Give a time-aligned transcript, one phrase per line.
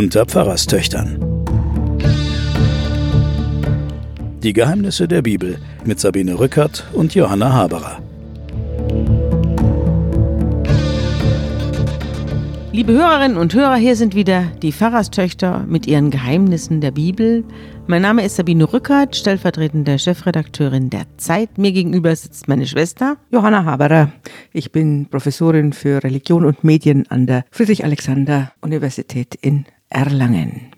[0.00, 1.18] unter Pfarrerstöchtern.
[4.42, 7.98] Die Geheimnisse der Bibel mit Sabine Rückert und Johanna Haberer.
[12.72, 17.44] Liebe Hörerinnen und Hörer, hier sind wieder die Pfarrerstöchter mit ihren Geheimnissen der Bibel.
[17.86, 21.58] Mein Name ist Sabine Rückert, stellvertretende Chefredakteurin der Zeit.
[21.58, 24.12] Mir gegenüber sitzt meine Schwester Johanna Haberer.
[24.54, 30.70] Ich bin Professorin für Religion und Medien an der Friedrich-Alexander-Universität in Erlangen.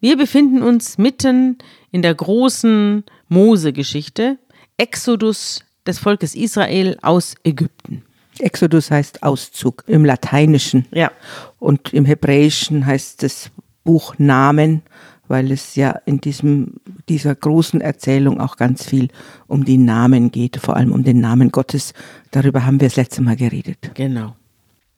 [0.00, 1.58] Wir befinden uns mitten
[1.90, 4.38] in der großen Mose-Geschichte,
[4.76, 8.02] Exodus des Volkes Israel aus Ägypten.
[8.38, 10.86] Exodus heißt Auszug im Lateinischen.
[10.90, 11.10] Ja.
[11.58, 13.50] Und im Hebräischen heißt das
[13.84, 14.82] Buch Namen,
[15.28, 16.74] weil es ja in diesem,
[17.08, 19.08] dieser großen Erzählung auch ganz viel
[19.46, 21.94] um die Namen geht, vor allem um den Namen Gottes.
[22.30, 23.90] Darüber haben wir das letzte Mal geredet.
[23.94, 24.36] Genau.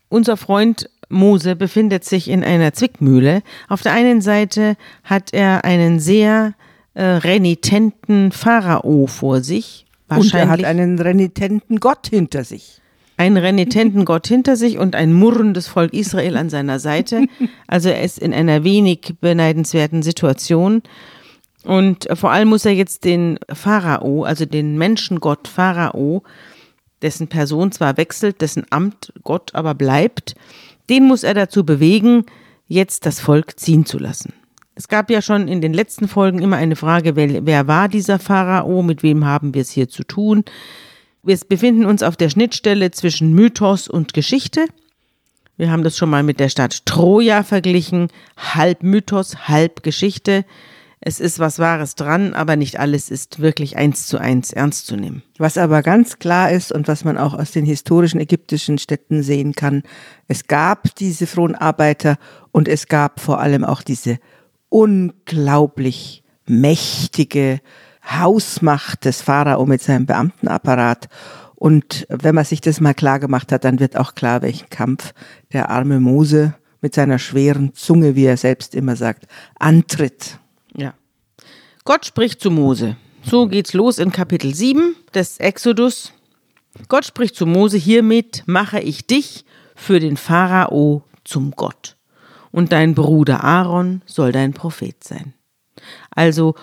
[0.08, 3.42] Unser Freund Mose befindet sich in einer Zwickmühle.
[3.68, 6.54] Auf der einen Seite hat er einen sehr
[6.94, 9.86] äh, renitenten Pharao vor sich.
[10.08, 12.80] Und er hat einen renitenten Gott hinter sich
[13.18, 17.26] einen renitenten Gott hinter sich und ein murrendes Volk Israel an seiner Seite.
[17.66, 20.82] Also er ist in einer wenig beneidenswerten Situation.
[21.64, 26.22] Und vor allem muss er jetzt den Pharao, also den Menschengott Pharao,
[27.02, 30.34] dessen Person zwar wechselt, dessen Amt Gott aber bleibt,
[30.88, 32.24] den muss er dazu bewegen,
[32.66, 34.32] jetzt das Volk ziehen zu lassen.
[34.74, 38.18] Es gab ja schon in den letzten Folgen immer eine Frage, wer, wer war dieser
[38.18, 40.44] Pharao, mit wem haben wir es hier zu tun?
[41.24, 44.66] Wir befinden uns auf der Schnittstelle zwischen Mythos und Geschichte.
[45.56, 48.08] Wir haben das schon mal mit der Stadt Troja verglichen.
[48.36, 50.44] Halb Mythos, halb Geschichte.
[51.00, 54.96] Es ist was Wahres dran, aber nicht alles ist wirklich eins zu eins ernst zu
[54.96, 55.22] nehmen.
[55.38, 59.54] Was aber ganz klar ist und was man auch aus den historischen ägyptischen Städten sehen
[59.54, 59.82] kann,
[60.26, 62.16] es gab diese Fronarbeiter
[62.50, 64.18] und es gab vor allem auch diese
[64.68, 67.60] unglaublich mächtige
[68.04, 71.08] Hausmacht des Pharao mit seinem Beamtenapparat.
[71.54, 75.12] Und wenn man sich das mal klar gemacht hat, dann wird auch klar, welchen Kampf
[75.52, 79.26] der arme Mose mit seiner schweren Zunge, wie er selbst immer sagt,
[79.58, 80.38] antritt.
[81.88, 82.96] Gott spricht zu Mose.
[83.22, 86.12] So geht's los in Kapitel 7 des Exodus.
[86.88, 91.96] Gott spricht zu Mose, hiermit mache ich dich für den Pharao zum Gott.
[92.52, 95.32] Und dein Bruder Aaron soll dein Prophet sein.
[96.10, 96.56] Also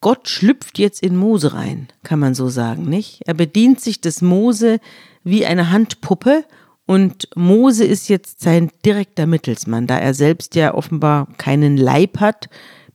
[0.00, 3.22] Gott schlüpft jetzt in Mose rein, kann man so sagen, nicht?
[3.26, 4.78] Er bedient sich des Mose
[5.24, 6.44] wie eine Handpuppe
[6.86, 9.88] und Mose ist jetzt sein direkter Mittelsmann.
[9.88, 12.48] Da er selbst ja offenbar keinen Leib hat,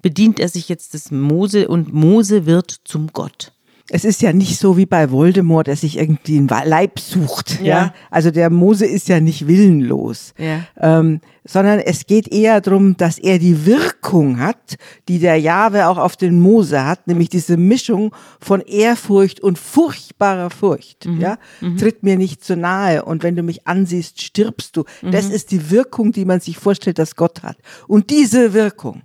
[0.08, 3.52] bedient er sich jetzt des Mose und Mose wird zum Gott
[3.90, 7.62] es ist ja nicht so wie bei Voldemort, der sich irgendwie einen Leib sucht.
[7.62, 7.66] Ja.
[7.66, 7.94] ja?
[8.12, 10.34] Also der Mose ist ja nicht willenlos.
[10.38, 10.64] Ja.
[10.78, 14.76] Ähm, sondern es geht eher darum, dass er die Wirkung hat,
[15.08, 20.50] die der Jahwe auch auf den Mose hat, nämlich diese Mischung von Ehrfurcht und furchtbarer
[20.50, 21.06] Furcht.
[21.06, 21.22] Mhm.
[21.22, 21.38] Ja?
[21.62, 21.78] Mhm.
[21.78, 24.84] Tritt mir nicht zu nahe und wenn du mich ansiehst, stirbst du.
[25.02, 25.12] Mhm.
[25.12, 27.58] Das ist die Wirkung, die man sich vorstellt, dass Gott hat.
[27.88, 29.04] Und diese Wirkung,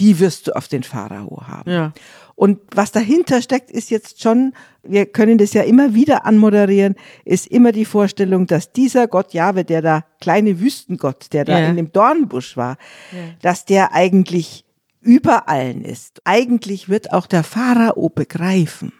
[0.00, 1.70] die wirst du auf den Pharao haben.
[1.70, 1.92] Ja.
[2.34, 4.52] Und was dahinter steckt, ist jetzt schon,
[4.84, 6.94] wir können das ja immer wieder anmoderieren,
[7.24, 11.66] ist immer die Vorstellung, dass dieser Gott Jahwe, der da kleine Wüstengott, der da ja.
[11.66, 12.76] in dem Dornbusch war,
[13.12, 13.18] ja.
[13.42, 14.64] dass der eigentlich
[15.00, 16.20] über allen ist.
[16.24, 18.92] Eigentlich wird auch der Pharao begreifen,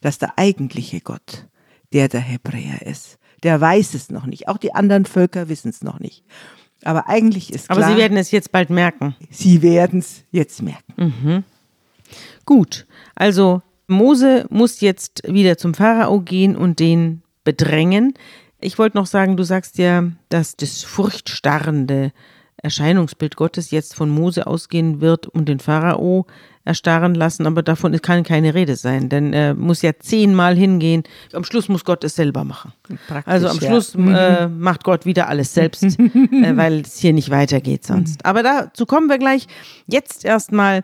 [0.00, 1.46] dass der eigentliche Gott
[1.92, 3.18] der der Hebräer ist.
[3.42, 4.48] Der weiß es noch nicht.
[4.48, 6.24] Auch die anderen Völker wissen es noch nicht.
[6.86, 7.78] Aber eigentlich ist klar.
[7.78, 9.16] Aber Sie werden es jetzt bald merken.
[9.30, 10.94] Sie werden es jetzt merken.
[10.96, 11.44] Mhm.
[12.44, 12.86] Gut,
[13.16, 18.14] also Mose muss jetzt wieder zum Pharao gehen und den bedrängen.
[18.60, 22.12] Ich wollte noch sagen, du sagst ja, dass das furchtstarrende
[22.62, 26.26] Erscheinungsbild Gottes jetzt von Mose ausgehen wird und den Pharao
[26.66, 31.04] erstarren lassen, aber davon kann keine Rede sein, denn er muss ja zehnmal hingehen.
[31.32, 32.72] Am Schluss muss Gott es selber machen.
[33.06, 34.44] Praktisch, also am Schluss ja.
[34.44, 38.24] äh, macht Gott wieder alles selbst, äh, weil es hier nicht weitergeht sonst.
[38.26, 39.46] Aber dazu kommen wir gleich.
[39.86, 40.82] Jetzt erstmal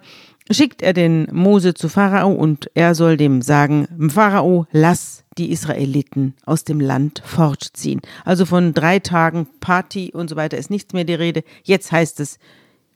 [0.50, 6.34] schickt er den Mose zu Pharao und er soll dem sagen, Pharao, lass die Israeliten
[6.44, 8.00] aus dem Land fortziehen.
[8.24, 11.42] Also von drei Tagen Party und so weiter ist nichts mehr die Rede.
[11.62, 12.38] Jetzt heißt es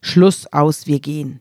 [0.00, 1.40] Schluss aus, wir gehen.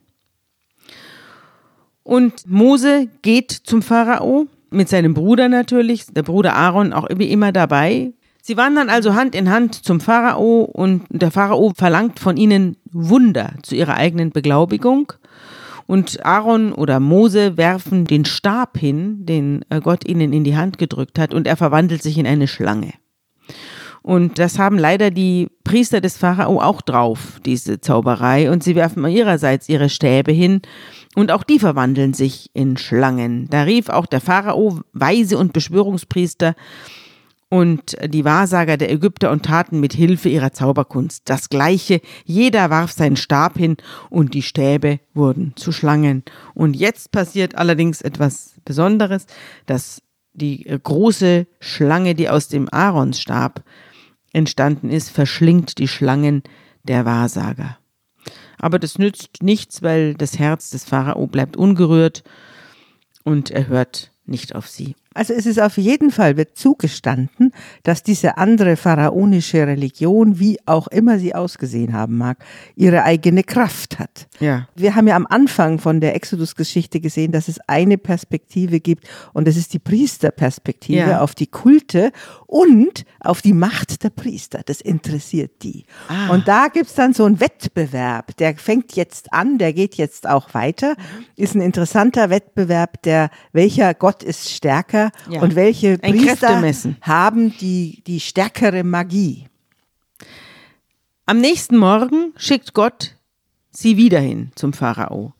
[2.02, 7.52] Und Mose geht zum Pharao mit seinem Bruder natürlich, der Bruder Aaron auch wie immer
[7.52, 8.12] dabei.
[8.42, 13.54] Sie wandern also Hand in Hand zum Pharao und der Pharao verlangt von ihnen Wunder
[13.62, 15.12] zu ihrer eigenen Beglaubigung.
[15.86, 20.78] Und Aaron oder Mose werfen den Stab hin, den äh, Gott ihnen in die Hand
[20.78, 22.92] gedrückt hat, und er verwandelt sich in eine Schlange.
[24.06, 28.52] Und das haben leider die Priester des Pharao auch drauf, diese Zauberei.
[28.52, 30.62] Und sie werfen ihrerseits ihre Stäbe hin.
[31.16, 33.48] Und auch die verwandeln sich in Schlangen.
[33.50, 36.54] Da rief auch der Pharao Weise und Beschwörungspriester
[37.48, 42.00] und die Wahrsager der Ägypter und taten mit Hilfe ihrer Zauberkunst das Gleiche.
[42.24, 43.76] Jeder warf seinen Stab hin
[44.10, 46.24] und die Stäbe wurden zu Schlangen.
[46.54, 49.26] Und jetzt passiert allerdings etwas Besonderes,
[49.66, 50.02] dass
[50.32, 53.62] die große Schlange, die aus dem Aaronstab
[54.32, 56.42] entstanden ist, verschlingt die Schlangen
[56.82, 57.78] der Wahrsager.
[58.58, 62.24] Aber das nützt nichts, weil das Herz des Pharao bleibt ungerührt
[63.22, 64.96] und er hört nicht auf sie.
[65.16, 67.52] Also es ist auf jeden Fall wird zugestanden,
[67.82, 72.44] dass diese andere pharaonische Religion, wie auch immer sie ausgesehen haben mag,
[72.76, 74.28] ihre eigene Kraft hat.
[74.40, 74.68] Ja.
[74.74, 79.48] Wir haben ja am Anfang von der Exodus-Geschichte gesehen, dass es eine Perspektive gibt und
[79.48, 81.20] das ist die Priesterperspektive ja.
[81.20, 82.12] auf die Kulte
[82.46, 84.60] und auf die Macht der Priester.
[84.66, 85.84] Das interessiert die.
[86.08, 86.28] Ah.
[86.30, 90.52] Und da gibt's dann so einen Wettbewerb, der fängt jetzt an, der geht jetzt auch
[90.52, 90.94] weiter,
[91.36, 95.42] ist ein interessanter Wettbewerb, der welcher Gott ist stärker ja.
[95.42, 96.62] und welche Ein Priester
[97.02, 99.46] haben die, die stärkere Magie.
[101.26, 103.16] Am nächsten Morgen schickt Gott
[103.70, 105.34] sie wieder hin zum Pharao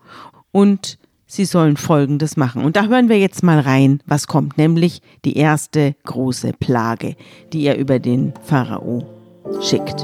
[0.52, 2.64] und sie sollen Folgendes machen.
[2.64, 7.16] Und da hören wir jetzt mal rein, was kommt, nämlich die erste große Plage,
[7.52, 9.06] die er über den Pharao
[9.62, 10.02] schickt.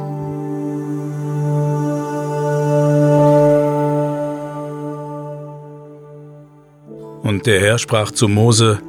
[7.22, 8.80] Und der Herr sprach zu Mose,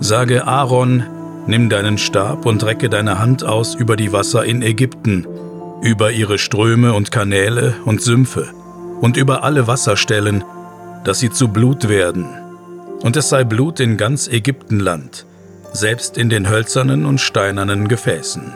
[0.00, 1.02] Sage Aaron,
[1.48, 5.26] nimm deinen Stab und recke deine Hand aus über die Wasser in Ägypten,
[5.82, 8.48] über ihre Ströme und Kanäle und Sümpfe
[9.00, 10.44] und über alle Wasserstellen,
[11.04, 12.26] dass sie zu Blut werden.
[13.02, 15.26] Und es sei Blut in ganz Ägyptenland,
[15.72, 18.52] selbst in den hölzernen und steinernen Gefäßen.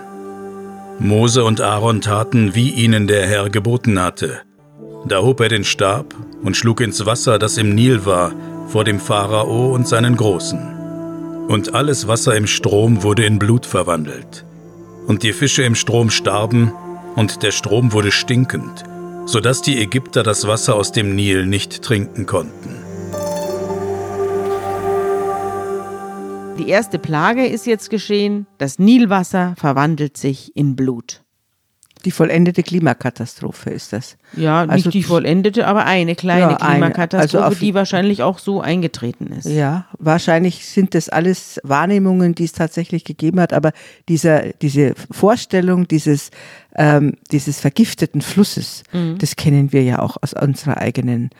[1.00, 4.42] Mose und Aaron taten, wie ihnen der Herr geboten hatte.
[5.06, 8.32] Da hob er den Stab und schlug ins Wasser, das im Nil war,
[8.68, 10.81] vor dem Pharao und seinen Großen.
[11.48, 14.44] Und alles Wasser im Strom wurde in Blut verwandelt.
[15.06, 16.72] Und die Fische im Strom starben,
[17.14, 18.84] und der Strom wurde stinkend,
[19.26, 22.76] sodass die Ägypter das Wasser aus dem Nil nicht trinken konnten.
[26.58, 31.21] Die erste Plage ist jetzt geschehen, das Nilwasser verwandelt sich in Blut.
[32.04, 34.16] Die vollendete Klimakatastrophe ist das.
[34.36, 38.60] Ja, also nicht die vollendete, aber eine kleine ja, Klimakatastrophe, also die wahrscheinlich auch so
[38.60, 39.46] eingetreten ist.
[39.46, 43.72] Ja, wahrscheinlich sind das alles Wahrnehmungen, die es tatsächlich gegeben hat, aber
[44.08, 46.30] dieser, diese Vorstellung dieses,
[46.76, 49.18] ähm, dieses vergifteten Flusses, mhm.
[49.18, 51.30] das kennen wir ja auch aus unserer eigenen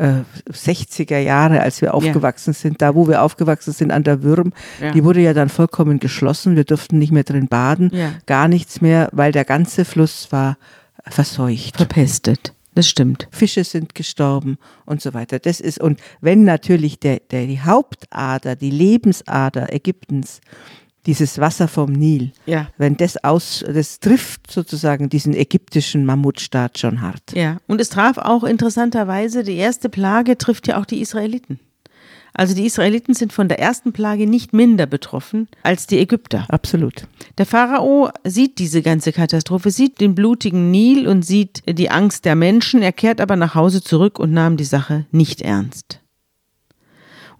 [0.00, 2.58] 60er äh, Jahre, als wir aufgewachsen ja.
[2.58, 4.92] sind, da wo wir aufgewachsen sind an der Würm, ja.
[4.92, 6.56] die wurde ja dann vollkommen geschlossen.
[6.56, 8.12] Wir durften nicht mehr drin baden, ja.
[8.26, 10.56] gar nichts mehr, weil der ganze Fluss war
[11.06, 11.76] verseucht.
[11.76, 12.54] Verpestet.
[12.74, 13.26] Das stimmt.
[13.32, 14.56] Fische sind gestorben
[14.86, 15.40] und so weiter.
[15.40, 20.40] Das ist, und wenn natürlich der, der, die Hauptader, die Lebensader Ägyptens
[21.06, 22.68] dieses Wasser vom Nil, ja.
[22.76, 27.32] wenn das aus, das trifft sozusagen diesen ägyptischen Mammutstaat schon hart.
[27.34, 31.60] Ja, und es traf auch interessanterweise, die erste Plage trifft ja auch die Israeliten.
[32.32, 36.46] Also die Israeliten sind von der ersten Plage nicht minder betroffen als die Ägypter.
[36.48, 37.06] Absolut.
[37.38, 42.36] Der Pharao sieht diese ganze Katastrophe, sieht den blutigen Nil und sieht die Angst der
[42.36, 42.82] Menschen.
[42.82, 46.00] Er kehrt aber nach Hause zurück und nahm die Sache nicht ernst.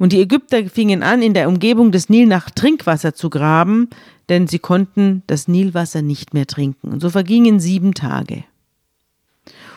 [0.01, 3.91] Und die Ägypter fingen an, in der Umgebung des Nil nach Trinkwasser zu graben,
[4.31, 6.89] denn sie konnten das Nilwasser nicht mehr trinken.
[6.89, 8.45] Und so vergingen sieben Tage.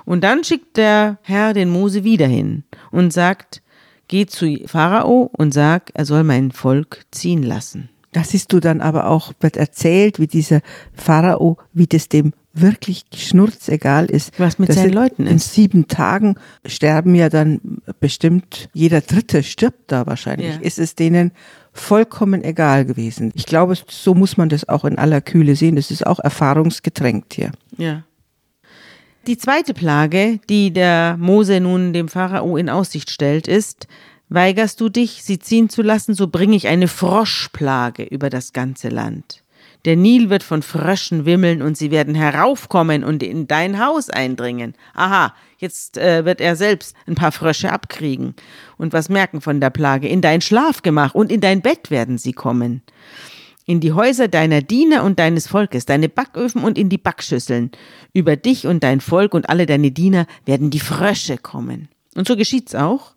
[0.06, 3.62] Und dann schickt der Herr den Mose wieder hin und sagt,
[4.08, 7.90] geh zu Pharao und sag, er soll mein Volk ziehen lassen.
[8.14, 10.62] Da siehst du dann aber auch, wird erzählt, wie dieser
[10.94, 14.40] Pharao, wie das dem wirklich schnurzegal ist.
[14.40, 15.32] Was mit seinen Leuten ist.
[15.32, 20.56] In sieben Tagen sterben ja dann bestimmt, jeder Dritte stirbt da wahrscheinlich.
[20.56, 20.62] Ja.
[20.62, 21.32] Ist es denen
[21.74, 23.32] vollkommen egal gewesen.
[23.34, 25.76] Ich glaube, so muss man das auch in aller Kühle sehen.
[25.76, 27.52] Das ist auch erfahrungsgetränkt hier.
[27.78, 28.04] Ja.
[29.26, 33.88] Die zweite Plage, die der Mose nun dem Pharao in Aussicht stellt, ist,
[34.30, 38.90] weigerst du dich, sie ziehen zu lassen, so bringe ich eine Froschplage über das ganze
[38.90, 39.43] Land.
[39.86, 44.76] Der Nil wird von Fröschen wimmeln und sie werden heraufkommen und in dein Haus eindringen.
[44.94, 48.34] Aha, jetzt äh, wird er selbst ein paar Frösche abkriegen
[48.78, 50.08] und was merken von der Plage.
[50.08, 52.82] In dein Schlafgemach und in dein Bett werden sie kommen.
[53.66, 57.72] In die Häuser deiner Diener und deines Volkes, deine Backöfen und in die Backschüsseln.
[58.14, 61.90] Über dich und dein Volk und alle deine Diener werden die Frösche kommen.
[62.16, 63.16] Und so geschieht's auch.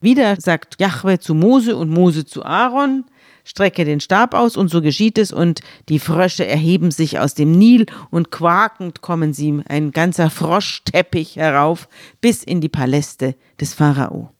[0.00, 3.04] Wieder sagt Jahwe zu Mose und Mose zu Aaron,
[3.48, 7.52] strecke den Stab aus und so geschieht es und die Frösche erheben sich aus dem
[7.52, 11.88] Nil und quakend kommen sie, ein ganzer Froschteppich herauf,
[12.20, 14.30] bis in die Paläste des Pharao.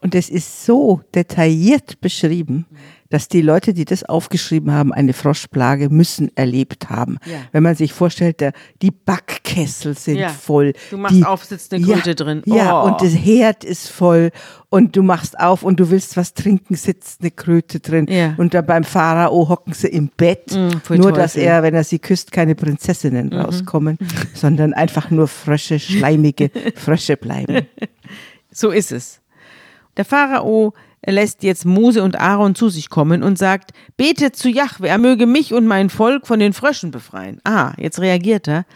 [0.00, 2.66] Und es ist so detailliert beschrieben,
[3.10, 7.18] dass die Leute, die das aufgeschrieben haben, eine Froschplage müssen erlebt haben.
[7.24, 7.38] Ja.
[7.52, 10.28] Wenn man sich vorstellt, der, die Backkessel sind ja.
[10.28, 10.72] voll.
[10.90, 12.42] Du machst die, auf, sitzt eine Kröte ja, drin.
[12.46, 12.54] Oh.
[12.54, 14.30] Ja, und das Herd ist voll
[14.68, 18.06] und du machst auf und du willst was trinken, sitzt eine Kröte drin.
[18.08, 18.34] Ja.
[18.36, 20.52] Und dann beim Pharao hocken sie im Bett.
[20.52, 23.40] Mhm, nur, dass er, wenn er sie küsst, keine Prinzessinnen mhm.
[23.40, 23.98] rauskommen,
[24.34, 27.66] sondern einfach nur Frösche, schleimige Frösche bleiben.
[28.52, 29.20] So ist es.
[29.98, 30.72] Der Pharao
[31.12, 35.26] lässt jetzt Mose und Aaron zu sich kommen und sagt, betet zu Jahwe, er möge
[35.26, 37.40] mich und mein Volk von den Fröschen befreien.
[37.44, 38.66] Ah, jetzt reagiert er.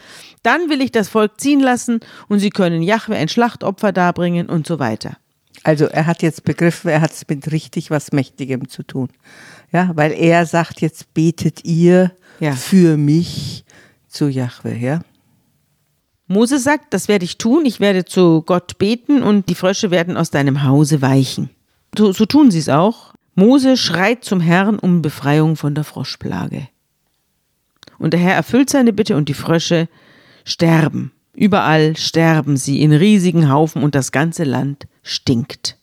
[0.43, 4.67] Dann will ich das Volk ziehen lassen und sie können Jahwe ein Schlachtopfer darbringen und
[4.67, 5.17] so weiter.
[5.63, 9.09] Also er hat jetzt begriffen, er hat es mit richtig was Mächtigem zu tun.
[9.73, 12.53] Ja, weil er sagt, jetzt betet ihr ja.
[12.53, 13.65] für mich
[14.09, 15.01] zu Jahwe, ja.
[16.27, 20.17] Mose sagt, das werde ich tun, ich werde zu Gott beten und die Frösche werden
[20.17, 21.51] aus deinem Hause weichen.
[21.97, 23.15] So, so tun sie es auch.
[23.35, 26.69] Mose schreit zum Herrn um Befreiung von der Froschplage.
[27.99, 29.89] Und der Herr erfüllt seine Bitte und die Frösche
[30.45, 31.13] sterben.
[31.35, 35.77] Überall sterben sie in riesigen Haufen und das ganze Land stinkt.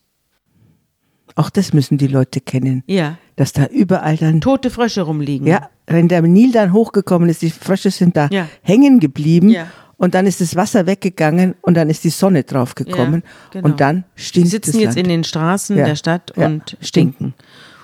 [1.36, 2.84] Auch das müssen die Leute kennen.
[2.88, 3.18] Ja.
[3.36, 4.42] Dass da überall dann.
[4.42, 5.48] Tote Frösche rumliegen.
[5.48, 8.48] Ja, wenn der Nil dann hochgekommen ist, die Frösche sind da ja.
[8.62, 9.50] hängen geblieben.
[9.50, 13.66] Ja und dann ist das Wasser weggegangen und dann ist die Sonne draufgekommen ja, genau.
[13.66, 14.46] und dann stinkt.
[14.46, 15.08] Die sitzen jetzt Land.
[15.08, 15.86] in den Straßen ja.
[15.86, 17.34] der Stadt und stinken.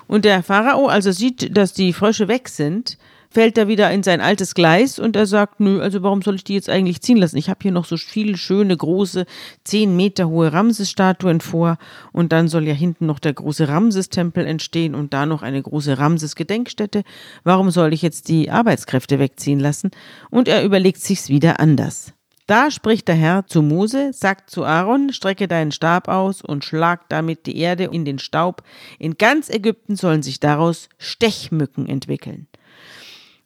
[0.06, 2.98] Und der Pharao also sieht, dass die Frösche weg sind,
[3.34, 6.44] fällt er wieder in sein altes Gleis und er sagt, nö, also warum soll ich
[6.44, 7.36] die jetzt eigentlich ziehen lassen?
[7.36, 9.26] Ich habe hier noch so viele schöne, große,
[9.64, 11.76] zehn Meter hohe Ramses-Statuen vor
[12.12, 15.98] und dann soll ja hinten noch der große Ramses-Tempel entstehen und da noch eine große
[15.98, 17.02] Ramses-Gedenkstätte.
[17.42, 19.90] Warum soll ich jetzt die Arbeitskräfte wegziehen lassen?
[20.30, 22.14] Und er überlegt sich's wieder anders.
[22.46, 27.08] Da spricht der Herr zu Mose, sagt zu Aaron, strecke deinen Stab aus und schlag
[27.08, 28.62] damit die Erde in den Staub.
[28.98, 32.46] In ganz Ägypten sollen sich daraus Stechmücken entwickeln.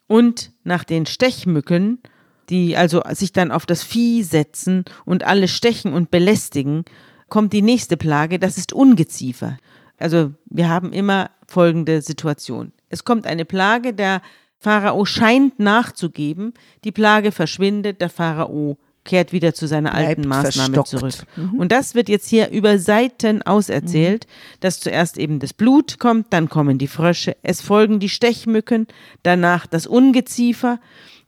[0.09, 2.01] Und nach den Stechmücken,
[2.49, 6.85] die also sich dann auf das Vieh setzen und alle stechen und belästigen,
[7.29, 9.59] kommt die nächste Plage, das ist Ungeziefer.
[9.99, 12.73] Also wir haben immer folgende Situation.
[12.89, 14.23] Es kommt eine Plage, der
[14.59, 20.89] Pharao scheint nachzugeben, die Plage verschwindet, der Pharao kehrt wieder zu seiner alten Maßnahme verstockt.
[20.89, 21.27] zurück.
[21.37, 21.59] Mhm.
[21.59, 24.59] Und das wird jetzt hier über Seiten auserzählt, mhm.
[24.61, 28.87] dass zuerst eben das Blut kommt, dann kommen die Frösche, es folgen die Stechmücken,
[29.23, 30.79] danach das Ungeziefer,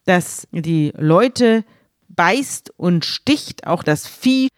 [0.04, 1.64] das die Leute
[2.10, 4.48] beißt und sticht, auch das Vieh.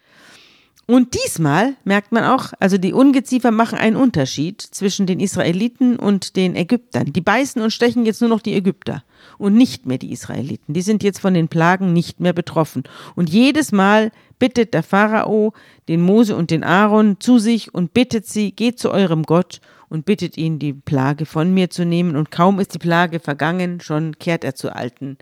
[0.85, 6.35] Und diesmal merkt man auch, also die Ungeziefer machen einen Unterschied zwischen den Israeliten und
[6.35, 7.13] den Ägyptern.
[7.13, 9.01] Die beißen und stechen jetzt nur noch die Ägypter
[9.37, 10.73] und nicht mehr die Israeliten.
[10.73, 12.83] Die sind jetzt von den Plagen nicht mehr betroffen.
[13.15, 15.53] Und jedes Mal bittet der Pharao
[15.87, 20.05] den Mose und den Aaron zu sich und bittet sie, geht zu eurem Gott und
[20.05, 22.15] bittet ihn, die Plage von mir zu nehmen.
[22.15, 25.17] Und kaum ist die Plage vergangen, schon kehrt er zur alten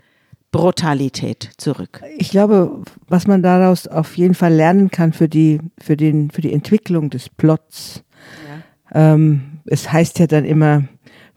[0.50, 2.02] Brutalität zurück.
[2.18, 6.42] Ich glaube, was man daraus auf jeden Fall lernen kann für die, für den, für
[6.42, 8.04] die Entwicklung des Plots.
[8.92, 9.14] Ja.
[9.14, 10.84] Ähm, es heißt ja dann immer,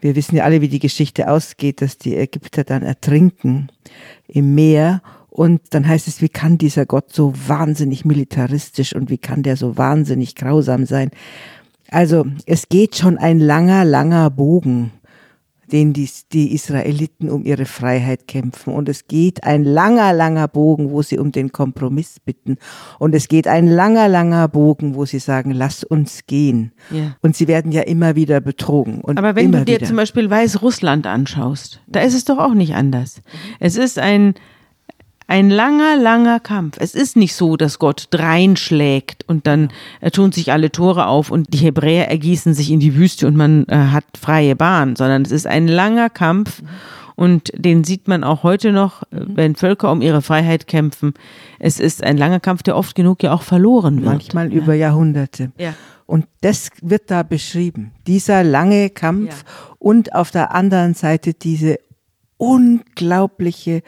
[0.06, 3.70] wir wissen ja alle, wie die Geschichte ausgeht, dass die Ägypter dann ertrinken
[4.28, 5.02] im Meer.
[5.32, 9.58] Und dann heißt es, wie kann dieser Gott so wahnsinnig militaristisch und wie kann der
[9.58, 11.10] so wahnsinnig grausam sein?
[11.90, 14.92] Also es geht schon ein langer, langer Bogen
[15.72, 18.74] den die, die Israeliten um ihre Freiheit kämpfen.
[18.74, 22.58] Und es geht ein langer, langer Bogen, wo sie um den Kompromiss bitten.
[23.00, 26.72] Und es geht ein langer, langer Bogen, wo sie sagen, lass uns gehen.
[26.92, 27.16] Ja.
[27.22, 29.02] Und sie werden ja immer wieder betrogen.
[29.06, 29.88] Aber wenn du dir wieder.
[29.88, 33.22] zum Beispiel Weißrussland anschaust, da ist es doch auch nicht anders.
[33.60, 34.36] Es ist ein,
[35.28, 36.78] ein langer, langer Kampf.
[36.80, 39.70] Es ist nicht so, dass Gott dreinschlägt und dann
[40.02, 43.36] äh, tun sich alle Tore auf und die Hebräer ergießen sich in die Wüste und
[43.36, 46.62] man äh, hat freie Bahn, sondern es ist ein langer Kampf
[47.16, 51.14] und den sieht man auch heute noch, äh, wenn Völker um ihre Freiheit kämpfen.
[51.60, 54.06] Es ist ein langer Kampf, der oft genug ja auch verloren wird.
[54.06, 54.62] Manchmal ja.
[54.62, 55.52] über Jahrhunderte.
[55.58, 55.74] Ja.
[56.06, 57.92] Und das wird da beschrieben.
[58.06, 59.74] Dieser lange Kampf ja.
[59.80, 61.80] und auf der anderen Seite diese
[62.38, 63.82] unglaubliche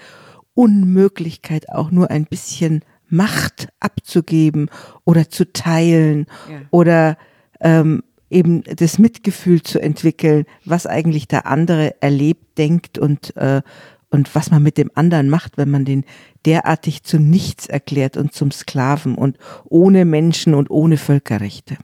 [0.57, 4.69] Unmöglichkeit, auch nur ein bisschen Macht abzugeben
[5.05, 6.61] oder zu teilen ja.
[6.71, 7.17] oder
[7.61, 13.61] ähm, eben das Mitgefühl zu entwickeln, was eigentlich der andere erlebt, denkt und, äh,
[14.09, 16.05] und was man mit dem anderen macht, wenn man den
[16.45, 21.77] derartig zu nichts erklärt und zum Sklaven und ohne Menschen und ohne Völkerrechte.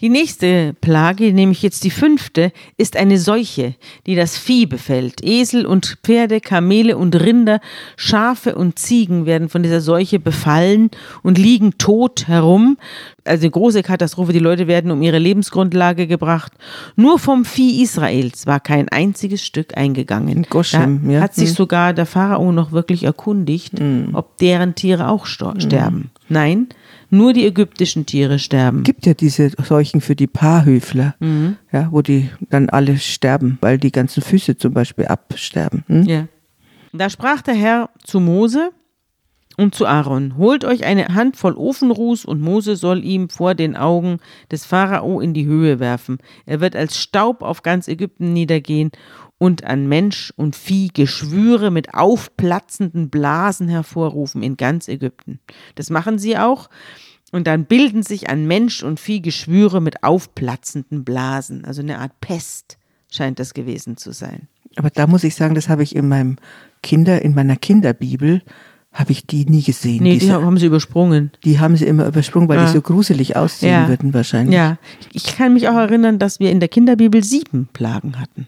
[0.00, 3.74] Die nächste Plage, nämlich jetzt die fünfte, ist eine Seuche,
[4.06, 5.22] die das Vieh befällt.
[5.22, 7.60] Esel und Pferde, Kamele und Rinder,
[7.96, 10.90] Schafe und Ziegen werden von dieser Seuche befallen
[11.22, 12.78] und liegen tot herum.
[13.24, 16.52] Also eine große Katastrophe, die Leute werden um ihre Lebensgrundlage gebracht.
[16.96, 20.46] Nur vom Vieh Israels war kein einziges Stück eingegangen.
[20.48, 21.20] Goshen, da ja.
[21.20, 21.56] hat sich Hm.
[21.56, 23.74] sogar der Pharao noch wirklich erkundigt,
[24.14, 26.10] ob deren Tiere auch sto- sterben.
[26.30, 26.68] Nein,
[27.10, 28.82] nur die ägyptischen Tiere sterben.
[28.82, 31.56] gibt ja diese Seuchen für die Paarhöfler, Mhm.
[31.72, 35.84] ja, wo die dann alle sterben, weil die ganzen Füße zum Beispiel absterben.
[35.88, 36.02] Hm?
[36.04, 36.28] Ja.
[36.92, 38.70] Da sprach der Herr zu Mose
[39.56, 44.18] und zu Aaron: Holt euch eine Handvoll Ofenruß und Mose soll ihm vor den Augen
[44.50, 46.18] des Pharao in die Höhe werfen.
[46.46, 48.90] Er wird als Staub auf ganz Ägypten niedergehen
[49.40, 55.40] und an Mensch und Vieh Geschwüre mit aufplatzenden Blasen hervorrufen in ganz Ägypten.
[55.76, 56.68] Das machen sie auch.
[57.32, 61.64] Und dann bilden sich an Mensch und Vieh Geschwüre mit aufplatzenden Blasen.
[61.64, 62.76] Also eine Art Pest
[63.10, 64.46] scheint das gewesen zu sein.
[64.76, 66.36] Aber da muss ich sagen, das habe ich in meinem
[66.82, 68.42] Kinder, in meiner Kinderbibel,
[68.92, 70.02] habe ich die nie gesehen.
[70.02, 71.30] Nee, die Diese, haben sie übersprungen.
[71.44, 72.66] die haben sie immer übersprungen, weil Ah.
[72.66, 73.88] die so gruselig aussehen Ja.
[73.88, 74.54] würden wahrscheinlich.
[74.54, 74.76] Ja,
[75.14, 78.46] ich kann mich auch erinnern, dass wir in der Kinderbibel sieben Plagen hatten.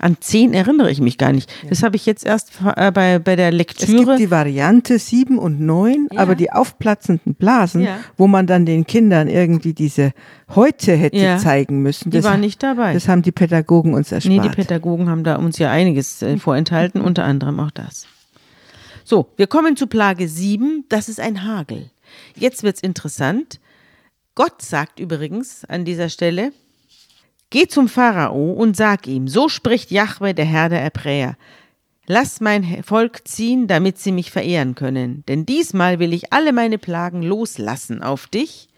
[0.00, 1.50] An zehn erinnere ich mich gar nicht.
[1.68, 4.04] Das habe ich jetzt erst äh, bei, bei der Es Lektüre.
[4.04, 6.20] gibt die Variante 7 und 9, Ja.
[6.20, 7.98] aber die aufplatzenden Blasen, Ja.
[8.16, 10.12] wo man dann den Kindern irgendwie diese
[10.54, 11.38] Häute hätte Ja.
[11.38, 12.94] zeigen müssen, Die das, waren nicht dabei.
[12.94, 14.34] das haben die Pädagogen uns erspart.
[14.36, 18.06] nee, die Pädagogen haben da uns ja einiges äh, vorenthalten, unter anderem auch das.
[19.04, 21.90] So, wir kommen zu Plage 7, das ist ein Hagel.
[22.36, 23.58] Jetzt wird's interessant.
[24.34, 26.52] Gott sagt übrigens an dieser Stelle,
[27.50, 31.36] Geh zum Pharao und sag ihm, so spricht Jahwe, der Herr der Hebräer.
[32.06, 35.24] Lass mein Volk ziehen, damit sie mich verehren können.
[35.28, 38.68] Denn diesmal will ich alle meine Plagen loslassen auf dich,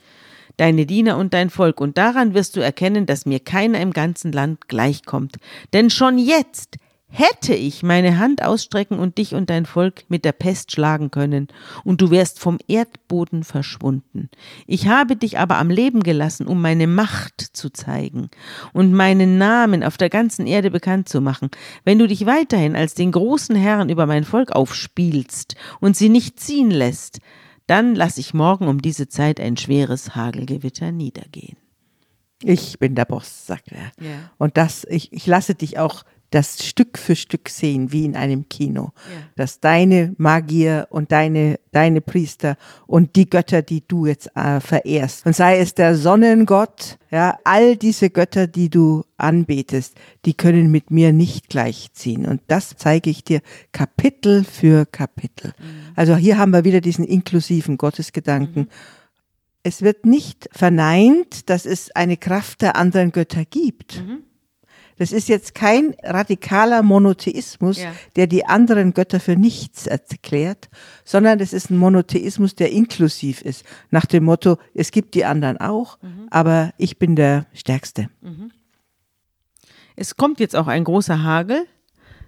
[0.57, 1.81] deine Diener und dein Volk.
[1.81, 5.37] Und daran wirst du erkennen, dass mir keiner im ganzen Land gleichkommt.
[5.73, 6.77] Denn schon jetzt
[7.11, 11.49] hätte ich meine Hand ausstrecken und dich und dein Volk mit der Pest schlagen können,
[11.85, 14.31] und du wärst vom Erdboden verschwunden.
[14.67, 18.31] Ich habe dich aber am Leben gelassen, um meine Macht zu zeigen
[18.73, 21.51] und meinen Namen auf der ganzen Erde bekannt zu machen.
[21.85, 26.39] Wenn du dich weiterhin als den großen Herrn über mein Volk aufspielst und sie nicht
[26.39, 27.19] ziehen lässt,
[27.67, 31.57] dann lass ich morgen um diese Zeit ein schweres Hagelgewitter niedergehen.
[32.43, 33.93] Ich bin der Boss, sagt er.
[34.05, 34.31] Ja.
[34.39, 38.49] Und das, ich, ich lasse dich auch das Stück für Stück sehen, wie in einem
[38.49, 38.93] Kino.
[38.95, 39.23] Ja.
[39.37, 45.27] Dass deine Magier und deine, deine Priester und die Götter, die du jetzt äh, verehrst,
[45.27, 50.91] und sei es der Sonnengott, ja, all diese Götter, die du anbetest, die können mit
[50.91, 52.27] mir nicht gleichziehen.
[52.27, 53.41] Und das zeige ich dir
[53.73, 55.53] Kapitel für Kapitel.
[55.97, 58.69] Also hier haben wir wieder diesen inklusiven Gottesgedanken.
[59.63, 64.03] Es wird nicht verneint, dass es eine Kraft der anderen Götter gibt.
[65.01, 67.91] Das ist jetzt kein radikaler Monotheismus, Ja.
[68.17, 70.69] der die anderen Götter für nichts erklärt,
[71.07, 73.65] sondern das ist ein Monotheismus, der inklusiv ist.
[73.91, 78.11] Nach dem Motto, es gibt die anderen auch, aber ich bin der Stärkste.
[79.97, 81.65] Es kommt jetzt auch ein großer Hagel.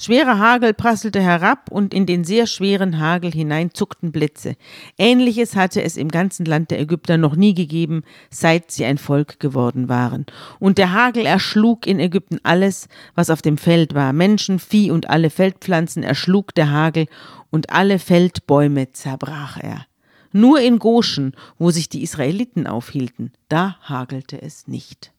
[0.03, 4.57] Schwerer Hagel prasselte herab und in den sehr schweren Hagel hinein zuckten Blitze.
[4.99, 9.39] Ähnliches hatte es im ganzen Land der Ägypter noch nie gegeben, seit sie ein Volk
[9.39, 10.27] geworden waren.
[10.59, 14.13] Und der Hagel erschlug in Ägypten alles, was auf dem Feld war.
[14.13, 17.07] Menschen, Vieh und alle Feldpflanzen erschlug der Hagel
[17.51, 19.87] und alle Feldbäume zerbrach er.
[20.33, 25.13] Nur in Goshen, wo sich die Israeliten aufhielten, da hagelte es nicht.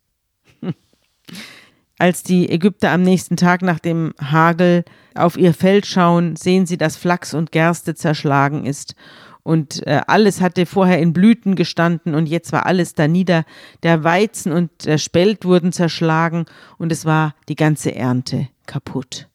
[1.99, 4.83] Als die Ägypter am nächsten Tag nach dem Hagel
[5.15, 8.95] auf ihr Feld schauen, sehen sie, dass Flachs und Gerste zerschlagen ist.
[9.43, 13.43] Und äh, alles hatte vorher in Blüten gestanden und jetzt war alles da nieder.
[13.83, 16.45] Der Weizen und der Spelt wurden zerschlagen
[16.77, 19.27] und es war die ganze Ernte kaputt.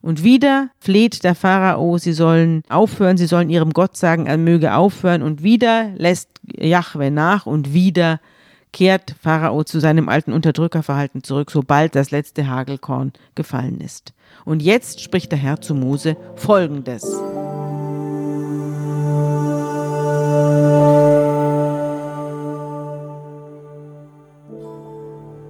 [0.00, 4.74] Und wieder fleht der Pharao, sie sollen aufhören, sie sollen ihrem Gott sagen, er möge
[4.74, 5.22] aufhören.
[5.22, 8.20] Und wieder lässt Jahwe nach und wieder
[8.72, 14.12] kehrt Pharao zu seinem alten Unterdrückerverhalten zurück, sobald das letzte Hagelkorn gefallen ist.
[14.44, 17.02] Und jetzt spricht der Herr zu Mose folgendes.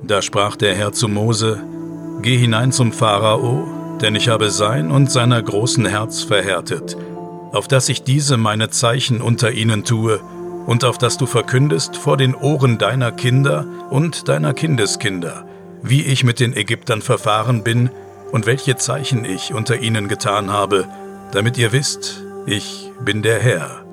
[0.03, 1.63] Da sprach der Herr zu Mose,
[2.23, 3.69] Geh hinein zum Pharao,
[4.01, 6.97] denn ich habe sein und seiner großen Herz verhärtet,
[7.53, 10.21] auf dass ich diese meine Zeichen unter ihnen tue,
[10.69, 15.49] und auf dass du verkündest vor den Ohren deiner Kinder und deiner Kindeskinder,
[15.83, 17.91] wie ich mit den Ägyptern verfahren bin
[18.33, 20.87] und welche Zeichen ich unter ihnen getan habe,
[21.33, 23.89] damit ihr wisst, ich bin der Herr.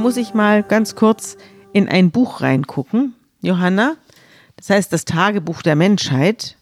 [0.00, 1.36] muss ich mal ganz kurz
[1.72, 3.96] in ein Buch reingucken, Johanna.
[4.56, 6.56] Das heißt das Tagebuch der Menschheit.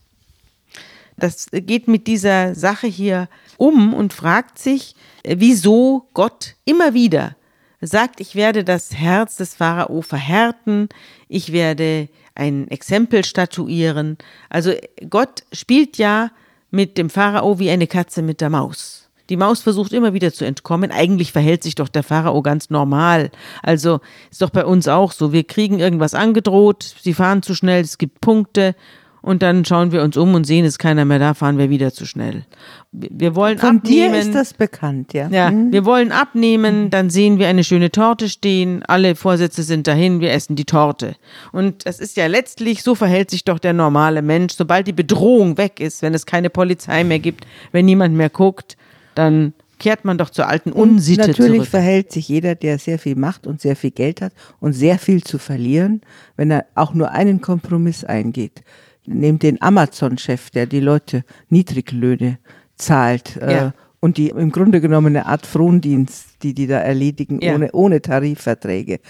[1.17, 7.37] Das geht mit dieser Sache hier um und fragt sich, wieso Gott immer wieder
[7.81, 10.89] sagt, ich werde das Herz des Pharao verhärten,
[11.29, 14.19] ich werde ein Exempel statuieren.
[14.49, 14.73] Also
[15.09, 16.31] Gott spielt ja
[16.71, 19.09] mit dem Pharao wie eine Katze mit der Maus.
[19.29, 20.91] Die Maus versucht immer wieder zu entkommen.
[20.91, 23.31] Eigentlich verhält sich doch der Pharao ganz normal.
[23.63, 24.01] Also
[24.31, 25.33] ist doch bei uns auch so.
[25.33, 28.75] Wir kriegen irgendwas angedroht, sie fahren zu schnell, es gibt Punkte
[29.23, 31.71] und dann schauen wir uns um und sehen, es ist keiner mehr da, fahren wir
[31.71, 32.45] wieder zu schnell.
[32.93, 34.13] Wir wollen Von abnehmen.
[34.13, 35.29] dir ist das bekannt, ja.
[35.29, 35.73] Ja, Mhm.
[35.73, 40.33] wir wollen abnehmen, dann sehen wir eine schöne Torte stehen, alle Vorsätze sind dahin, wir
[40.33, 41.17] essen die Torte.
[41.53, 44.55] Und das ist ja letztlich, so verhält sich doch der normale Mensch.
[44.55, 48.77] Sobald die Bedrohung weg ist, wenn es keine Polizei mehr gibt, wenn niemand mehr guckt,
[49.15, 51.69] dann kehrt man doch zur alten Und Unsitte natürlich zurück.
[51.69, 55.23] verhält sich jeder, der sehr viel Macht und sehr viel Geld hat und sehr viel
[55.23, 56.01] zu verlieren,
[56.37, 58.63] wenn er auch nur einen Kompromiss eingeht.
[59.09, 62.39] Nehmt den Amazon-Chef, der die Leute Niedriglöhne
[62.77, 63.73] zahlt äh, Ja.
[64.01, 67.55] und die im Grunde genommen eine Art Frondienst, die die da erledigen, Ja.
[67.55, 69.01] ohne, ohne Tarifverträge.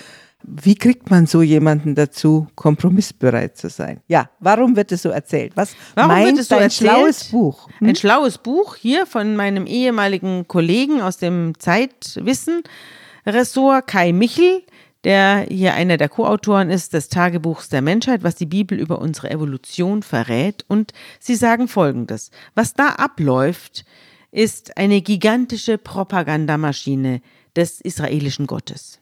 [0.45, 4.01] Wie kriegt man so jemanden dazu, kompromissbereit zu sein?
[4.07, 5.53] Ja, warum wird es so erzählt?
[5.57, 6.91] Was Warum meint wird es so dein erzählt?
[6.93, 7.69] schlaues Buch?
[7.81, 14.63] Ein schlaues Buch hier von meinem ehemaligen Kollegen aus dem Zeitwissen-Ressort, Kai Michel,
[15.05, 19.31] der hier einer der Co-Autoren ist des Tagebuchs der Menschheit, was die Bibel über unsere
[19.31, 20.65] Evolution verrät.
[20.69, 22.31] Und sie sagen Folgendes.
[22.55, 23.85] Was da abläuft,
[24.31, 27.23] ist eine gigantische Propagandamaschine
[27.57, 29.01] des israelischen Gottes.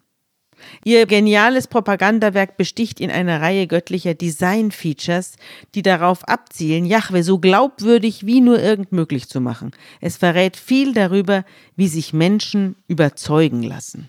[0.85, 5.37] Ihr geniales Propagandawerk besticht in einer Reihe göttlicher Design-Features,
[5.74, 9.72] die darauf abzielen, Jahwe so glaubwürdig wie nur irgend möglich zu machen.
[10.00, 11.44] Es verrät viel darüber,
[11.76, 14.09] wie sich Menschen überzeugen lassen.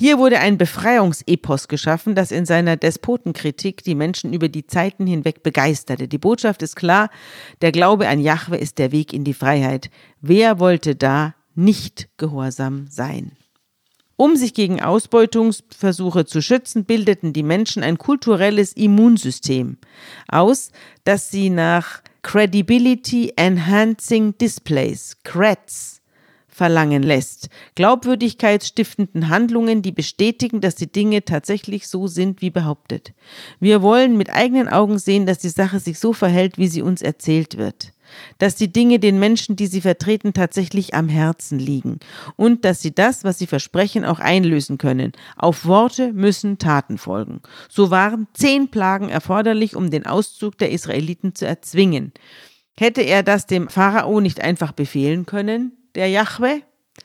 [0.00, 5.42] Hier wurde ein Befreiungsepos geschaffen, das in seiner Despotenkritik die Menschen über die Zeiten hinweg
[5.42, 6.06] begeisterte.
[6.06, 7.10] Die Botschaft ist klar,
[7.62, 9.90] der Glaube an Jahwe ist der Weg in die Freiheit.
[10.20, 13.32] Wer wollte da nicht gehorsam sein?
[14.14, 19.78] Um sich gegen Ausbeutungsversuche zu schützen, bildeten die Menschen ein kulturelles Immunsystem
[20.28, 20.70] aus,
[21.02, 25.97] das sie nach Credibility Enhancing Displays, CREDs,
[26.58, 27.48] verlangen lässt.
[27.76, 33.14] Glaubwürdigkeitsstiftenden Handlungen, die bestätigen, dass die Dinge tatsächlich so sind, wie behauptet.
[33.60, 37.00] Wir wollen mit eigenen Augen sehen, dass die Sache sich so verhält, wie sie uns
[37.00, 37.92] erzählt wird
[38.38, 42.00] dass die Dinge den Menschen, die sie vertreten, tatsächlich am Herzen liegen
[42.36, 45.12] und dass sie das, was sie versprechen, auch einlösen können.
[45.36, 47.42] Auf Worte müssen Taten folgen.
[47.68, 52.12] So waren zehn Plagen erforderlich, um den Auszug der Israeliten zu erzwingen.
[52.78, 56.62] Hätte er das dem Pharao nicht einfach befehlen können, der Jahwe?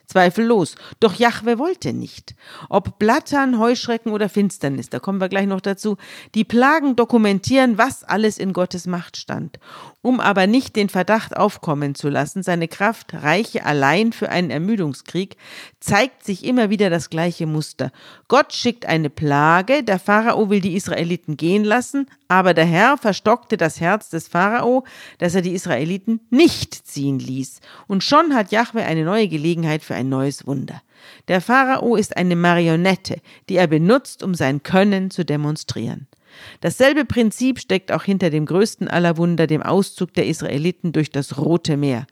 [0.07, 0.75] Zweifellos.
[0.99, 2.35] Doch Jahwe wollte nicht.
[2.69, 5.97] Ob Blattern, Heuschrecken oder Finsternis, da kommen wir gleich noch dazu.
[6.35, 9.59] Die Plagen dokumentieren, was alles in Gottes Macht stand.
[10.01, 15.37] Um aber nicht den Verdacht aufkommen zu lassen, seine Kraft reiche allein für einen Ermüdungskrieg,
[15.79, 17.91] zeigt sich immer wieder das gleiche Muster.
[18.33, 23.57] Gott schickt eine Plage, der Pharao will die Israeliten gehen lassen, aber der Herr verstockte
[23.57, 24.85] das Herz des Pharao,
[25.19, 27.59] dass er die Israeliten nicht ziehen ließ.
[27.85, 30.81] Und schon hat Jahwe eine neue Gelegenheit für ein neues Wunder.
[31.27, 36.07] Der Pharao ist eine Marionette, die er benutzt, um sein Können zu demonstrieren.
[36.59, 41.37] Dasselbe Prinzip steckt auch hinter dem größten aller Wunder, dem Auszug der Israeliten durch das
[41.37, 42.07] Rote Meer.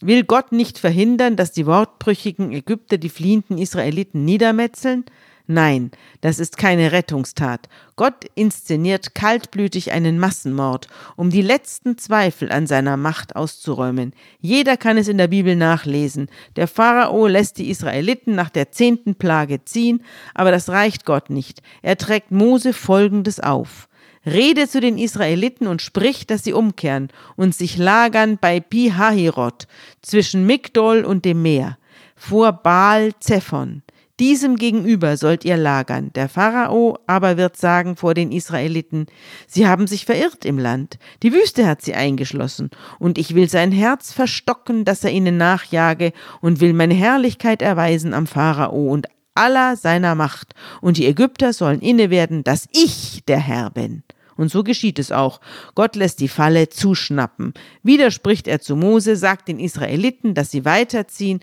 [0.00, 5.04] Will Gott nicht verhindern, dass die wortbrüchigen Ägypter die fliehenden Israeliten niedermetzeln?
[5.46, 7.68] Nein, das ist keine Rettungstat.
[7.96, 14.12] Gott inszeniert kaltblütig einen Massenmord, um die letzten Zweifel an seiner Macht auszuräumen.
[14.40, 16.28] Jeder kann es in der Bibel nachlesen.
[16.56, 20.02] Der Pharao lässt die Israeliten nach der zehnten Plage ziehen,
[20.34, 21.62] aber das reicht Gott nicht.
[21.82, 23.88] Er trägt Mose Folgendes auf.
[24.26, 29.66] Rede zu den Israeliten und sprich, dass sie umkehren und sich lagern bei Pi-Hahirot
[30.02, 31.78] zwischen Migdol und dem Meer,
[32.16, 33.82] vor Baal Zephon.
[34.20, 36.12] Diesem gegenüber sollt ihr lagern.
[36.14, 39.06] Der Pharao aber wird sagen vor den Israeliten,
[39.46, 40.98] sie haben sich verirrt im Land.
[41.22, 42.68] Die Wüste hat sie eingeschlossen.
[42.98, 48.12] Und ich will sein Herz verstocken, dass er ihnen nachjage und will meine Herrlichkeit erweisen
[48.12, 50.54] am Pharao und aller seiner Macht.
[50.82, 54.02] Und die Ägypter sollen inne werden, dass ich der Herr bin.
[54.36, 55.40] Und so geschieht es auch.
[55.74, 57.54] Gott lässt die Falle zuschnappen.
[57.82, 61.40] Wieder spricht er zu Mose, sagt den Israeliten, dass sie weiterziehen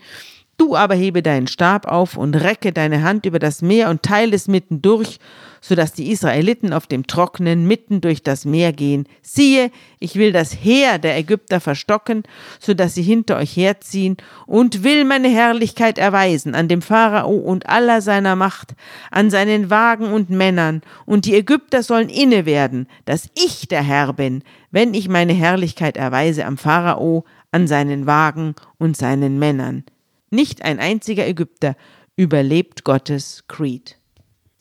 [0.58, 4.36] Du aber hebe deinen Stab auf und recke deine Hand über das Meer und teile
[4.36, 5.20] es mitten durch,
[5.62, 9.08] so dass die Israeliten auf dem Trocknen mitten durch das Meer gehen.
[9.22, 12.24] Siehe, ich will das Heer der Ägypter verstocken,
[12.60, 14.18] so dass sie hinter euch herziehen,
[14.48, 18.74] und will meine Herrlichkeit erweisen an dem Pharao und aller seiner Macht,
[19.12, 24.12] an seinen Wagen und Männern, und die Ägypter sollen inne werden, dass ich der Herr
[24.12, 24.42] bin,
[24.72, 29.84] wenn ich meine Herrlichkeit erweise am Pharao, an seinen Wagen und seinen Männern.
[30.30, 31.76] Nicht ein einziger Ägypter
[32.16, 33.98] überlebt Gottes Creed.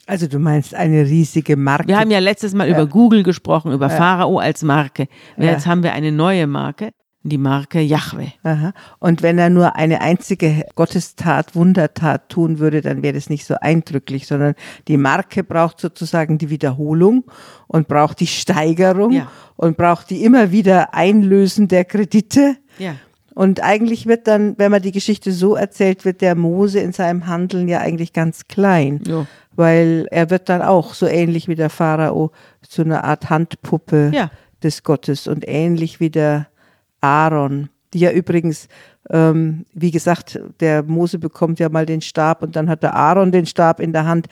[0.06, 1.88] Also du meinst eine riesige Marke.
[1.88, 2.74] Wir haben ja letztes Mal ja.
[2.74, 3.96] über Google gesprochen, über ja.
[3.96, 5.08] Pharao als Marke.
[5.36, 5.46] Ja.
[5.46, 6.92] Jetzt haben wir eine neue Marke,
[7.24, 8.28] die Marke Yahweh.
[8.44, 8.72] Aha.
[9.00, 13.56] Und wenn er nur eine einzige Gottestat, Wundertat tun würde, dann wäre das nicht so
[13.60, 14.54] eindrücklich, sondern
[14.86, 17.24] die Marke braucht sozusagen die Wiederholung
[17.66, 19.26] und braucht die Steigerung
[19.56, 22.56] und braucht die immer wieder Einlösen der Kredite.
[22.78, 22.94] Ja.
[23.36, 27.26] Und eigentlich wird dann, wenn man die Geschichte so erzählt, wird der Mose in seinem
[27.26, 29.02] Handeln ja eigentlich ganz klein.
[29.06, 29.26] Ja.
[29.54, 32.30] Weil er wird dann auch so ähnlich wie der Pharao
[32.66, 34.30] zu einer Art Handpuppe ja.
[34.62, 36.46] des Gottes und ähnlich wie der
[37.02, 38.68] Aaron, die ja übrigens,
[39.10, 43.32] ähm, wie gesagt, der Mose bekommt ja mal den Stab und dann hat der Aaron
[43.32, 44.28] den Stab in der Hand.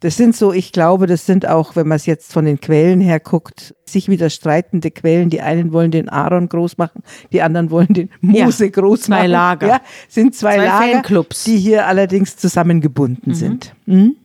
[0.00, 3.00] Das sind so, ich glaube, das sind auch, wenn man es jetzt von den Quellen
[3.00, 5.30] her guckt, sich widerstreitende Quellen.
[5.30, 9.10] Die einen wollen den Aaron groß machen, die anderen wollen den Mose ja, groß zwei
[9.10, 9.20] machen.
[9.22, 9.68] Zwei Lager.
[9.68, 11.44] Ja, sind zwei, zwei Lager, Fanclubs.
[11.44, 13.34] die hier allerdings zusammengebunden mhm.
[13.34, 13.74] sind.
[13.86, 14.16] Mhm.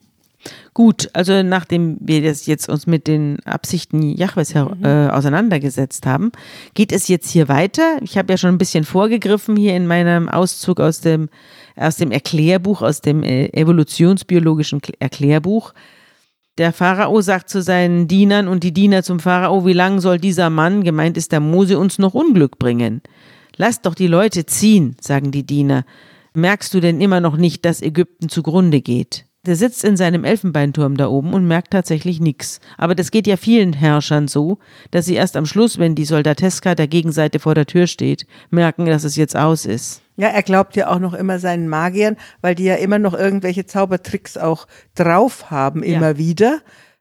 [0.73, 4.83] Gut, also nachdem wir das jetzt uns mit den Absichten Jahwes mhm.
[4.83, 6.31] äh, auseinandergesetzt haben,
[6.73, 7.97] geht es jetzt hier weiter.
[8.01, 11.29] Ich habe ja schon ein bisschen vorgegriffen hier in meinem Auszug aus dem,
[11.75, 15.73] aus dem Erklärbuch, aus dem äh, evolutionsbiologischen Erklärbuch.
[16.57, 20.49] Der Pharao sagt zu seinen Dienern und die Diener zum Pharao, wie lang soll dieser
[20.49, 23.01] Mann, gemeint ist der Mose, uns noch Unglück bringen?
[23.55, 25.85] Lass doch die Leute ziehen, sagen die Diener.
[26.33, 29.25] Merkst du denn immer noch nicht, dass Ägypten zugrunde geht?
[29.45, 32.59] Der sitzt in seinem Elfenbeinturm da oben und merkt tatsächlich nichts.
[32.77, 34.59] Aber das geht ja vielen Herrschern so,
[34.91, 38.85] dass sie erst am Schluss, wenn die Soldateska der Gegenseite vor der Tür steht, merken,
[38.85, 40.03] dass es jetzt aus ist.
[40.21, 43.65] Ja, er glaubt ja auch noch immer seinen Magiern, weil die ja immer noch irgendwelche
[43.65, 46.17] Zaubertricks auch drauf haben, immer ja.
[46.19, 46.59] wieder.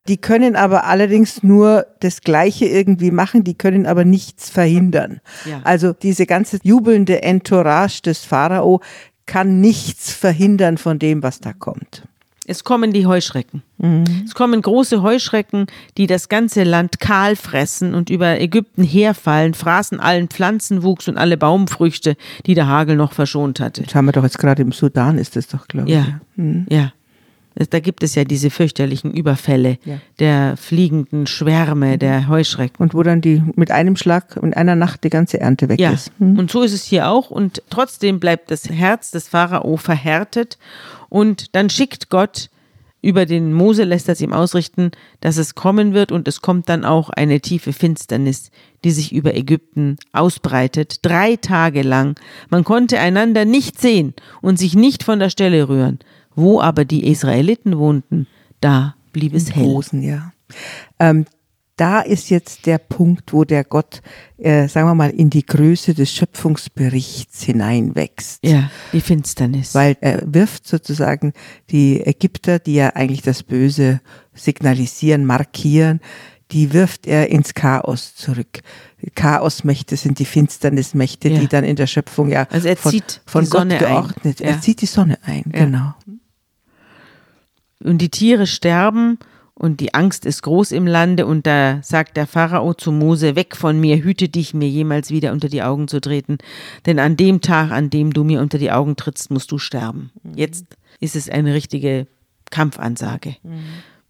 [0.08, 5.20] Die können aber allerdings nur das Gleiche irgendwie machen, die können aber nichts verhindern.
[5.44, 5.60] Ja.
[5.64, 8.80] Also diese ganze jubelnde Entourage des Pharao
[9.26, 12.04] kann nichts verhindern von dem, was da kommt.
[12.50, 13.62] Es kommen die Heuschrecken.
[13.78, 14.24] Mhm.
[14.26, 20.00] Es kommen große Heuschrecken, die das ganze Land kahl fressen und über Ägypten herfallen, fraßen
[20.00, 23.82] allen Pflanzenwuchs und alle Baumfrüchte, die der Hagel noch verschont hatte.
[23.84, 25.94] Das haben wir doch jetzt gerade im Sudan, ist das doch, glaube ich.
[25.94, 26.66] Ja, mhm.
[26.68, 26.92] ja.
[27.68, 29.98] Da gibt es ja diese fürchterlichen Überfälle ja.
[30.18, 31.98] der fliegenden Schwärme, mhm.
[31.98, 32.82] der Heuschrecken.
[32.82, 35.92] Und wo dann die mit einem Schlag in einer Nacht die ganze Ernte weg ja.
[35.92, 36.10] ist.
[36.18, 36.38] Mhm.
[36.38, 37.30] Und so ist es hier auch.
[37.30, 40.58] Und trotzdem bleibt das Herz des Pharao verhärtet
[41.10, 42.48] und dann schickt Gott
[43.02, 46.84] über den Mose lässt es ihm ausrichten, dass es kommen wird und es kommt dann
[46.84, 48.50] auch eine tiefe Finsternis,
[48.84, 52.18] die sich über Ägypten ausbreitet, drei Tage lang.
[52.50, 55.98] Man konnte einander nicht sehen und sich nicht von der Stelle rühren.
[56.34, 58.26] Wo aber die Israeliten wohnten,
[58.60, 59.64] da blieb es hell.
[59.64, 60.32] Rosen, ja.
[60.98, 61.24] Ähm,
[61.80, 64.02] da ist jetzt der Punkt, wo der Gott,
[64.36, 68.44] äh, sagen wir mal, in die Größe des Schöpfungsberichts hineinwächst.
[68.44, 69.74] Ja, die Finsternis.
[69.74, 71.32] Weil er wirft sozusagen
[71.70, 74.02] die Ägypter, die ja eigentlich das Böse
[74.34, 76.00] signalisieren, markieren,
[76.50, 78.60] die wirft er ins Chaos zurück.
[79.14, 81.40] Chaosmächte sind die Finsternismächte, ja.
[81.40, 84.42] die dann in der Schöpfung ja also er zieht von, von Gott geordnet.
[84.42, 84.48] Ein.
[84.48, 85.64] Er zieht die Sonne ein, ja.
[85.64, 85.94] genau.
[87.82, 89.18] Und die Tiere sterben
[89.60, 93.54] und die Angst ist groß im Lande und da sagt der Pharao zu Mose, weg
[93.54, 96.38] von mir, hüte dich, mir jemals wieder unter die Augen zu treten,
[96.86, 100.12] denn an dem Tag, an dem du mir unter die Augen trittst, musst du sterben.
[100.22, 100.32] Mhm.
[100.34, 100.64] Jetzt
[100.98, 102.06] ist es eine richtige
[102.50, 103.36] Kampfansage.
[103.42, 103.60] Mhm.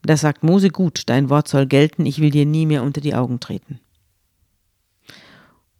[0.02, 3.16] Da sagt Mose, gut, dein Wort soll gelten, ich will dir nie mehr unter die
[3.16, 3.80] Augen treten.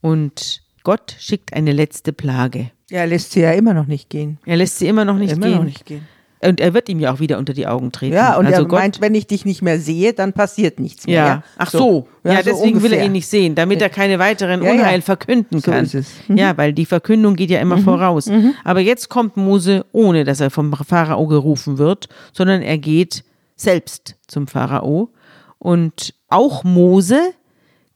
[0.01, 2.73] Und Gott schickt eine letzte Plage.
[2.91, 4.39] Ja, er lässt sie ja immer noch nicht gehen.
[4.45, 5.57] Er lässt sie immer noch nicht immer gehen.
[5.59, 6.09] Noch nicht gehen.
[6.43, 8.15] Und er wird ihm ja auch wieder unter die Augen treten.
[8.15, 11.07] Ja, und also er Gott, meint, wenn ich dich nicht mehr sehe, dann passiert nichts
[11.07, 11.15] mehr.
[11.15, 11.43] Ja.
[11.59, 14.63] Ach so, ja, ja deswegen so will er ihn nicht sehen, damit er keine weiteren
[14.63, 15.03] ja, Unheil ja.
[15.03, 15.85] verkünden kann.
[15.85, 15.99] So.
[16.29, 16.39] Mhm.
[16.39, 17.83] Ja, weil die Verkündung geht ja immer mhm.
[17.83, 18.27] voraus.
[18.27, 18.55] Mhm.
[18.65, 23.23] Aber jetzt kommt Mose, ohne dass er vom Pharao gerufen wird, sondern er geht
[23.57, 25.11] selbst zum Pharao.
[25.59, 27.21] Und auch Mose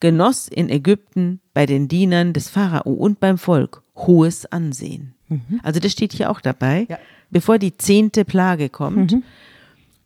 [0.00, 5.14] genoss in Ägypten bei den Dienern des Pharao und beim Volk hohes Ansehen.
[5.28, 5.60] Mhm.
[5.62, 6.86] Also das steht hier auch dabei.
[6.90, 6.98] Ja
[7.34, 9.24] bevor die zehnte Plage kommt, mhm.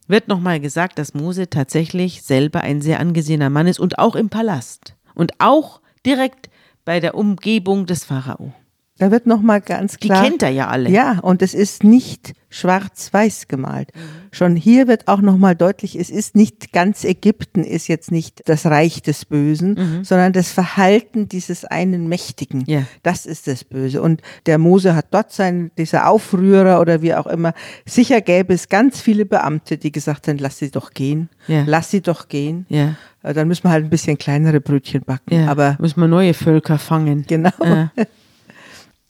[0.06, 4.30] wird nochmal gesagt, dass Mose tatsächlich selber ein sehr angesehener Mann ist und auch im
[4.30, 6.48] Palast und auch direkt
[6.86, 8.54] bei der Umgebung des Pharao.
[8.98, 10.22] Da wird nochmal ganz klar.
[10.22, 10.90] Die kennt er ja alle.
[10.90, 13.92] Ja, und es ist nicht schwarz-weiß gemalt.
[13.94, 14.00] Mhm.
[14.32, 18.66] Schon hier wird auch nochmal deutlich, es ist nicht ganz Ägypten, ist jetzt nicht das
[18.66, 20.04] Reich des Bösen, mhm.
[20.04, 22.64] sondern das Verhalten dieses einen Mächtigen.
[22.66, 22.84] Ja.
[23.02, 24.02] Das ist das Böse.
[24.02, 27.52] Und der Mose hat dort sein, dieser Aufrührer oder wie auch immer.
[27.84, 31.28] Sicher gäbe es ganz viele Beamte, die gesagt haben, lass sie doch gehen.
[31.46, 31.64] Ja.
[31.66, 32.66] Lass sie doch gehen.
[32.68, 32.94] Ja.
[33.22, 35.34] Äh, dann müssen wir halt ein bisschen kleinere Brötchen backen.
[35.34, 35.48] Ja.
[35.48, 37.24] Aber müssen wir neue Völker fangen.
[37.28, 37.52] Genau.
[37.62, 37.90] Ja.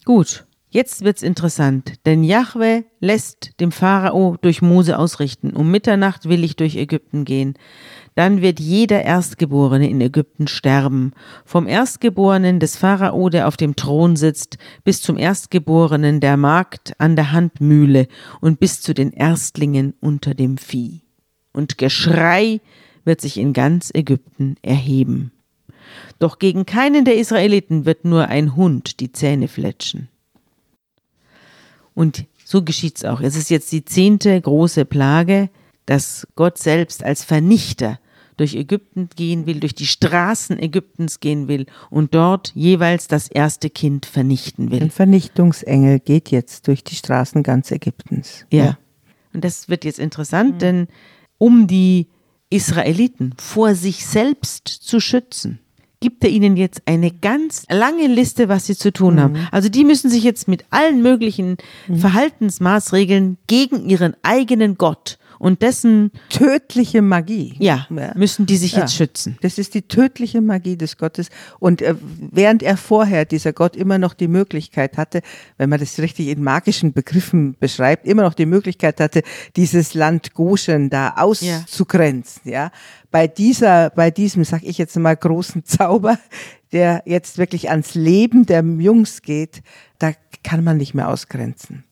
[0.08, 6.44] Gut, jetzt wird's interessant, denn Jahwe lässt dem Pharao durch Mose ausrichten, um Mitternacht will
[6.44, 7.58] ich durch Ägypten gehen.
[8.14, 11.12] Dann wird jeder Erstgeborene in Ägypten sterben,
[11.44, 17.14] vom Erstgeborenen des Pharao, der auf dem Thron sitzt, bis zum Erstgeborenen der Magd an
[17.14, 18.08] der Handmühle
[18.40, 21.02] und bis zu den Erstlingen unter dem Vieh.
[21.52, 22.62] Und Geschrei
[23.04, 25.32] wird sich in ganz Ägypten erheben.
[26.18, 30.08] Doch gegen keinen der Israeliten wird nur ein Hund die Zähne fletschen.
[31.94, 33.20] Und so geschieht's auch.
[33.20, 35.50] Es ist jetzt die zehnte große Plage,
[35.86, 37.98] dass Gott selbst als Vernichter
[38.38, 43.68] durch Ägypten gehen will, durch die Straßen Ägyptens gehen will und dort jeweils das erste
[43.68, 44.82] Kind vernichten will.
[44.82, 48.46] Ein Vernichtungsengel geht jetzt durch die Straßen ganz Ägyptens.
[48.50, 48.64] Ja.
[48.64, 48.78] ja.
[49.34, 50.58] Und das wird jetzt interessant, mhm.
[50.58, 50.88] denn
[51.36, 52.08] um die
[52.48, 55.58] Israeliten vor sich selbst zu schützen,
[56.00, 59.20] gibt er ihnen jetzt eine ganz lange Liste, was sie zu tun mhm.
[59.20, 59.48] haben.
[59.50, 61.56] Also die müssen sich jetzt mit allen möglichen
[61.88, 61.96] mhm.
[61.96, 67.54] Verhaltensmaßregeln gegen ihren eigenen Gott und dessen tödliche Magie.
[67.58, 68.80] Ja, müssen die sich ja.
[68.80, 69.38] jetzt schützen.
[69.42, 71.28] Das ist die tödliche Magie des Gottes.
[71.58, 71.94] Und äh,
[72.30, 75.22] während er vorher, dieser Gott, immer noch die Möglichkeit hatte,
[75.56, 79.22] wenn man das richtig in magischen Begriffen beschreibt, immer noch die Möglichkeit hatte,
[79.56, 82.52] dieses Land Goshen da auszugrenzen, ja.
[82.52, 82.72] ja
[83.10, 86.18] bei dieser, bei diesem, sag ich jetzt mal, großen Zauber,
[86.72, 89.62] der jetzt wirklich ans Leben der Jungs geht,
[89.98, 90.12] da
[90.44, 91.84] kann man nicht mehr ausgrenzen.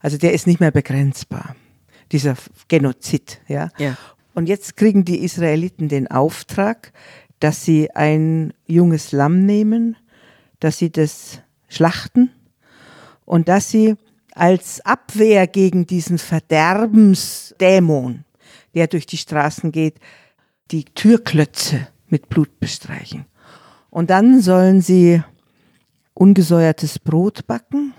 [0.00, 1.56] Also der ist nicht mehr begrenzbar.
[2.12, 2.36] Dieser
[2.68, 3.68] Genozid, ja.
[3.78, 3.96] ja.
[4.34, 6.92] Und jetzt kriegen die Israeliten den Auftrag,
[7.40, 9.96] dass sie ein junges Lamm nehmen,
[10.60, 12.30] dass sie das schlachten
[13.24, 13.96] und dass sie
[14.32, 18.24] als Abwehr gegen diesen Verderbensdämon,
[18.74, 19.98] der durch die Straßen geht,
[20.70, 23.24] die Türklötze mit Blut bestreichen.
[23.88, 25.22] Und dann sollen sie
[26.14, 27.94] ungesäuertes Brot backen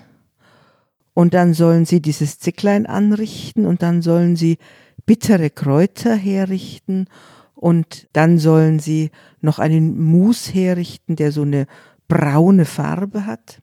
[1.22, 4.58] und dann sollen sie dieses Zicklein anrichten und dann sollen sie
[5.06, 7.06] bittere Kräuter herrichten
[7.54, 11.68] und dann sollen sie noch einen Mus herrichten, der so eine
[12.08, 13.62] braune Farbe hat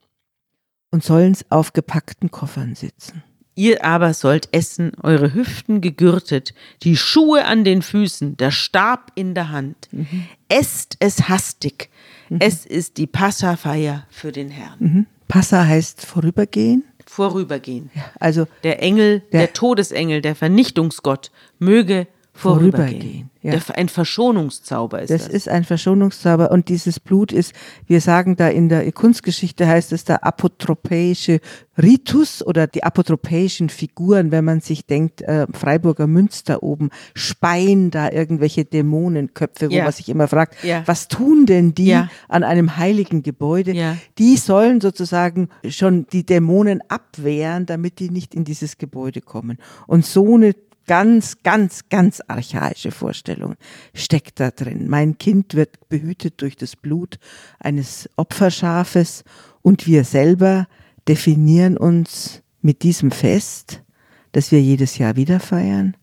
[0.93, 3.25] und sollen es auf gepackten Koffern sitzen.
[3.57, 9.35] Ihr aber sollt essen, eure Hüften gegürtet, die Schuhe an den Füßen, der Stab in
[9.35, 9.89] der Hand.
[9.91, 10.29] Mhm.
[10.49, 11.91] Esst es hastig.
[12.29, 12.37] Mhm.
[12.39, 14.77] Es ist die Passafeier für den Herrn.
[14.79, 15.07] Mhm.
[15.27, 16.85] Passa heißt vorübergehen.
[17.19, 17.91] Vorübergehen.
[17.95, 22.71] Ja, also der Engel, der, der Todesengel, der Vernichtungsgott möge vorübergehen.
[22.73, 23.75] vorübergehen ja.
[23.75, 25.25] Ein Verschonungszauber ist das.
[25.25, 27.53] Das ist ein Verschonungszauber und dieses Blut ist,
[27.87, 31.41] wir sagen da in der Kunstgeschichte heißt es der apotropäische
[31.81, 38.11] Ritus oder die apotropäischen Figuren, wenn man sich denkt, äh, Freiburger Münster oben, speien da
[38.11, 39.85] irgendwelche Dämonenköpfe, wo ja.
[39.85, 40.83] man sich immer fragt, ja.
[40.87, 41.95] was tun denn die
[42.29, 43.97] an einem heiligen Gebäude?
[44.19, 49.59] Die sollen sozusagen schon die Dämonen abwehren, damit die nicht in dieses Gebäude kommen.
[49.87, 50.55] Und so eine
[50.89, 53.55] ganz, ganz, ganz archaische Vorstellung
[53.95, 54.89] steckt da drin.
[54.89, 57.19] Mein Kind wird behütet durch das Blut
[57.61, 59.23] eines Opferschafes
[59.63, 60.67] und wir selber
[61.07, 63.85] definieren uns mit diesem Fest,
[64.33, 65.97] das wir jedes Jahr wieder feiern,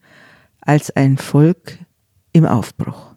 [0.61, 1.79] als ein Volk
[2.31, 3.14] im Aufbruch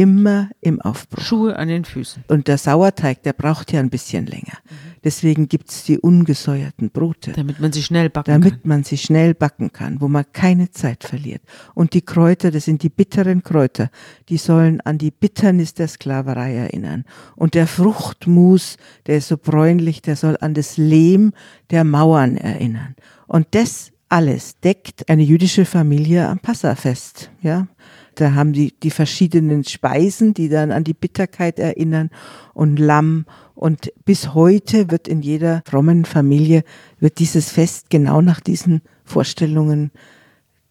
[0.00, 1.22] immer im Aufbruch.
[1.22, 2.24] Schuhe an den Füßen.
[2.28, 4.56] Und der Sauerteig, der braucht ja ein bisschen länger.
[4.64, 4.90] Mhm.
[5.04, 7.32] Deswegen gibt's die ungesäuerten Brote.
[7.32, 8.50] Damit man sie schnell backen damit kann.
[8.50, 11.42] Damit man sie schnell backen kann, wo man keine Zeit verliert.
[11.74, 13.90] Und die Kräuter, das sind die bitteren Kräuter,
[14.30, 17.04] die sollen an die Bitternis der Sklaverei erinnern.
[17.36, 21.34] Und der Fruchtmus, der ist so bräunlich, der soll an das Lehm
[21.70, 22.94] der Mauern erinnern.
[23.26, 27.68] Und das alles deckt eine jüdische Familie am Passafest, ja.
[28.14, 32.10] Da haben die die verschiedenen Speisen, die dann an die Bitterkeit erinnern
[32.54, 33.26] und Lamm.
[33.54, 36.64] Und bis heute wird in jeder frommen Familie
[36.98, 39.90] wird dieses Fest genau nach diesen Vorstellungen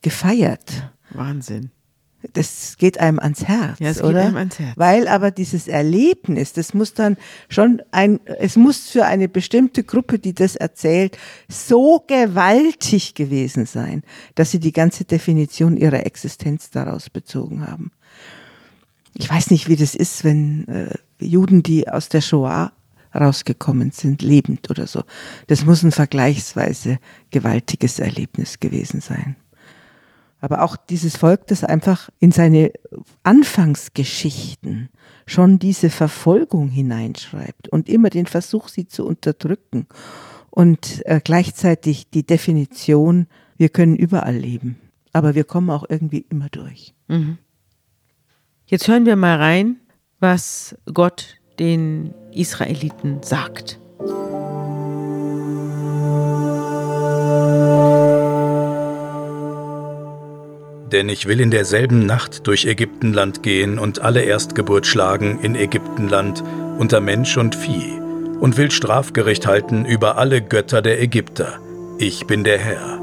[0.01, 0.91] gefeiert.
[1.11, 1.71] Wahnsinn
[2.33, 4.13] das geht einem ans Herz, ja, es oder?
[4.13, 4.77] Geht einem ans Herz.
[4.77, 7.17] Weil aber dieses Erlebnis, das muss dann
[7.47, 11.17] schon ein, es muss für eine bestimmte Gruppe, die das erzählt,
[11.47, 14.03] so gewaltig gewesen sein,
[14.35, 17.91] dass sie die ganze Definition ihrer Existenz daraus bezogen haben.
[19.13, 22.73] Ich weiß nicht, wie das ist, wenn äh, Juden, die aus der Shoah
[23.15, 25.03] rausgekommen sind, lebend oder so.
[25.47, 26.99] Das muss ein vergleichsweise
[27.31, 29.35] gewaltiges Erlebnis gewesen sein.
[30.39, 32.71] Aber auch dieses Volk, das einfach in seine
[33.23, 34.89] Anfangsgeschichten
[35.25, 39.87] schon diese Verfolgung hineinschreibt und immer den Versuch, sie zu unterdrücken
[40.49, 43.27] und äh, gleichzeitig die Definition,
[43.57, 44.79] wir können überall leben,
[45.13, 46.93] aber wir kommen auch irgendwie immer durch.
[47.07, 47.37] Mhm.
[48.65, 49.77] Jetzt hören wir mal rein,
[50.19, 53.79] was Gott den Israeliten sagt.
[60.91, 66.43] Denn ich will in derselben Nacht durch Ägyptenland gehen und alle Erstgeburt schlagen in Ägyptenland
[66.79, 67.99] unter Mensch und Vieh
[68.39, 71.59] und will Strafgericht halten über alle Götter der Ägypter.
[71.99, 72.99] Ich bin der Herr.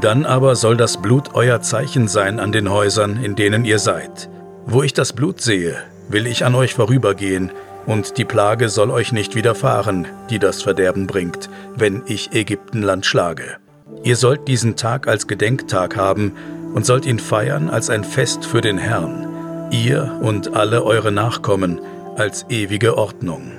[0.00, 4.28] Dann aber soll das Blut euer Zeichen sein an den Häusern, in denen ihr seid.
[4.66, 5.76] Wo ich das Blut sehe,
[6.08, 7.52] will ich an euch vorübergehen,
[7.86, 13.56] und die Plage soll euch nicht widerfahren, die das Verderben bringt, wenn ich Ägyptenland schlage.
[14.02, 16.32] Ihr sollt diesen Tag als Gedenktag haben
[16.74, 21.80] und sollt ihn feiern als ein Fest für den Herrn, ihr und alle eure Nachkommen
[22.16, 23.52] als ewige Ordnung.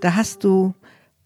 [0.00, 0.74] Da hast du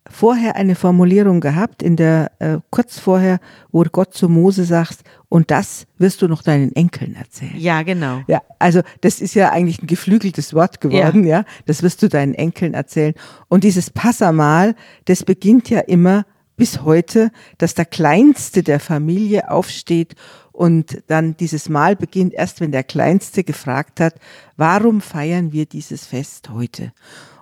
[0.09, 3.40] vorher eine Formulierung gehabt, in der äh, kurz vorher,
[3.70, 7.56] wo Gott zu Mose sagt, und das wirst du noch deinen Enkeln erzählen.
[7.56, 8.22] Ja, genau.
[8.26, 11.40] Ja, also das ist ja eigentlich ein geflügeltes Wort geworden, ja.
[11.40, 11.44] ja.
[11.66, 13.14] Das wirst du deinen Enkeln erzählen.
[13.48, 16.24] Und dieses Passamal, das beginnt ja immer
[16.56, 20.14] bis heute, dass der Kleinste der Familie aufsteht
[20.52, 24.14] und dann dieses Mal beginnt erst, wenn der Kleinste gefragt hat,
[24.56, 26.92] warum feiern wir dieses Fest heute?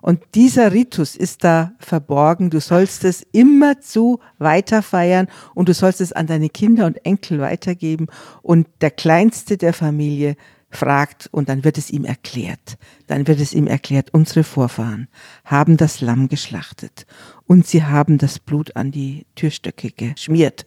[0.02, 2.50] Und dieser Ritus ist da verborgen.
[2.50, 7.40] Du sollst es immerzu weiter feiern und du sollst es an deine Kinder und Enkel
[7.40, 8.06] weitergeben.
[8.42, 10.36] Und der Kleinste der Familie
[10.70, 12.78] fragt und dann wird es ihm erklärt.
[13.06, 15.08] Dann wird es ihm erklärt, unsere Vorfahren
[15.44, 17.06] haben das Lamm geschlachtet
[17.46, 20.66] und sie haben das Blut an die Türstöcke geschmiert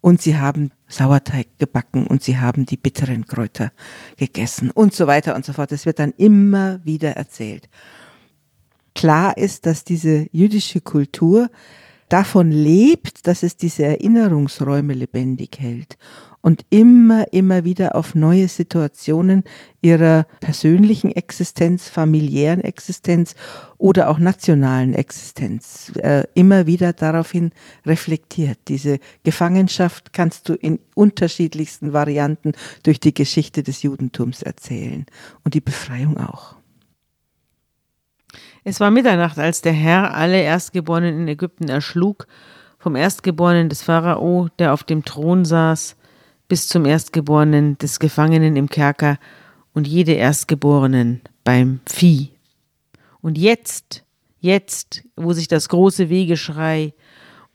[0.00, 3.72] und sie haben Sauerteig gebacken und sie haben die bitteren Kräuter
[4.16, 5.72] gegessen und so weiter und so fort.
[5.72, 7.68] Es wird dann immer wieder erzählt
[8.94, 11.50] klar ist, dass diese jüdische Kultur
[12.08, 15.96] davon lebt, dass es diese Erinnerungsräume lebendig hält
[16.44, 19.44] und immer, immer wieder auf neue Situationen
[19.80, 23.34] ihrer persönlichen Existenz, familiären Existenz
[23.78, 27.50] oder auch nationalen Existenz äh, immer wieder daraufhin
[27.86, 28.58] reflektiert.
[28.68, 35.06] Diese Gefangenschaft kannst du in unterschiedlichsten Varianten durch die Geschichte des Judentums erzählen
[35.44, 36.56] und die Befreiung auch.
[38.66, 42.26] Es war Mitternacht, als der Herr alle Erstgeborenen in Ägypten erschlug,
[42.78, 45.96] vom Erstgeborenen des Pharao, der auf dem Thron saß,
[46.48, 49.18] bis zum Erstgeborenen des Gefangenen im Kerker
[49.74, 52.30] und jede Erstgeborenen beim Vieh.
[53.20, 54.02] Und jetzt,
[54.40, 56.94] jetzt, wo sich das große Wegeschrei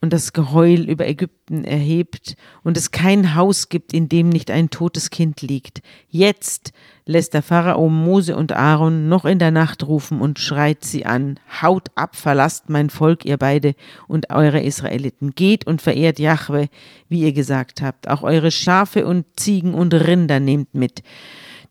[0.01, 4.69] und das Geheul über Ägypten erhebt und es kein Haus gibt, in dem nicht ein
[4.69, 5.81] totes Kind liegt.
[6.07, 6.71] Jetzt
[7.09, 11.39] lässt der Pharao Mose und Aaron noch in der Nacht rufen und schreit sie an,
[11.59, 13.73] haut ab, verlasst mein Volk, ihr beide
[14.07, 16.69] und eure Israeliten, geht und verehrt Jahwe,
[17.09, 21.01] wie ihr gesagt habt, auch eure Schafe und Ziegen und Rinder nehmt mit.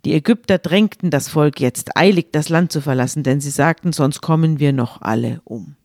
[0.04, 4.20] Die Ägypter drängten das Volk jetzt eilig, das Land zu verlassen, denn sie sagten, sonst
[4.20, 5.76] kommen wir noch alle um.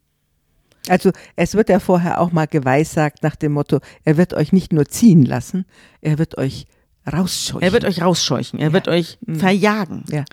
[0.89, 4.73] Also es wird ja vorher auch mal geweissagt nach dem Motto, er wird euch nicht
[4.73, 5.65] nur ziehen lassen,
[6.01, 6.65] er wird euch
[7.11, 7.61] rausscheuchen.
[7.61, 8.73] Er wird euch rausscheuchen, er ja.
[8.73, 9.35] wird euch mhm.
[9.35, 10.03] verjagen.
[10.09, 10.25] Ja.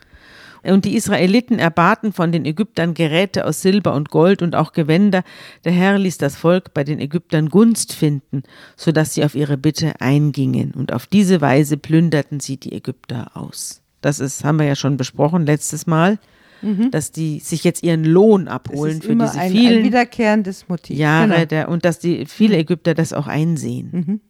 [0.62, 5.22] Und die Israeliten erbaten von den Ägyptern Geräte aus Silber und Gold und auch Gewänder.
[5.64, 8.42] Der Herr ließ das Volk bei den Ägyptern Gunst finden,
[8.76, 10.72] so dass sie auf ihre Bitte eingingen.
[10.72, 13.80] Und auf diese Weise plünderten sie die Ägypter aus.
[14.02, 16.18] Das ist, haben wir ja schon besprochen letztes Mal
[16.62, 16.90] mhm.
[16.90, 20.96] dass die sich jetzt ihren Lohn abholen für diese ein, vielen ein wiederkehrendes Motiv.
[20.96, 21.44] Jahre genau.
[21.46, 23.88] der, und dass die viele Ägypter das auch einsehen.
[23.92, 24.20] Mhm.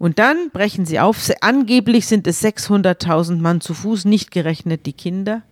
[0.00, 1.30] Und dann brechen sie auf.
[1.42, 5.42] Angeblich sind es 600.000 Mann zu Fuß, nicht gerechnet die Kinder.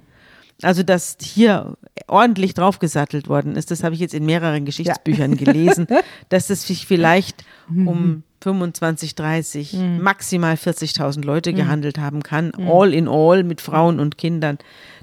[0.62, 1.76] Also, dass hier
[2.06, 5.36] ordentlich draufgesattelt worden ist, das habe ich jetzt in mehreren Geschichtsbüchern ja.
[5.36, 5.86] gelesen,
[6.30, 10.00] dass es sich vielleicht um 25, 30, mhm.
[10.00, 11.56] maximal 40.000 Leute mhm.
[11.56, 12.70] gehandelt haben kann, mhm.
[12.70, 14.56] all in all mit Frauen und Kindern.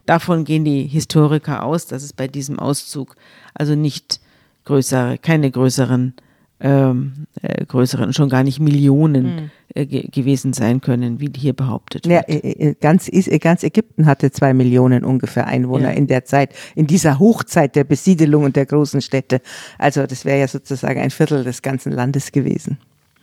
[0.08, 3.16] Davon gehen die Historiker aus, dass es bei diesem Auszug
[3.54, 4.20] also nicht
[4.66, 6.16] größere, keine größeren,
[6.60, 9.52] ähm, äh, größeren, schon gar nicht Millionen hm.
[9.74, 12.30] äh, ge gewesen sein können, wie hier behauptet wird.
[12.30, 13.10] Ja, äh, äh, ganz,
[13.42, 15.98] ganz Ägypten hatte zwei Millionen ungefähr Einwohner ja.
[15.98, 19.42] in der Zeit, in dieser Hochzeit der Besiedelung und der großen Städte.
[19.78, 22.78] Also das wäre ja sozusagen ein Viertel des ganzen Landes gewesen.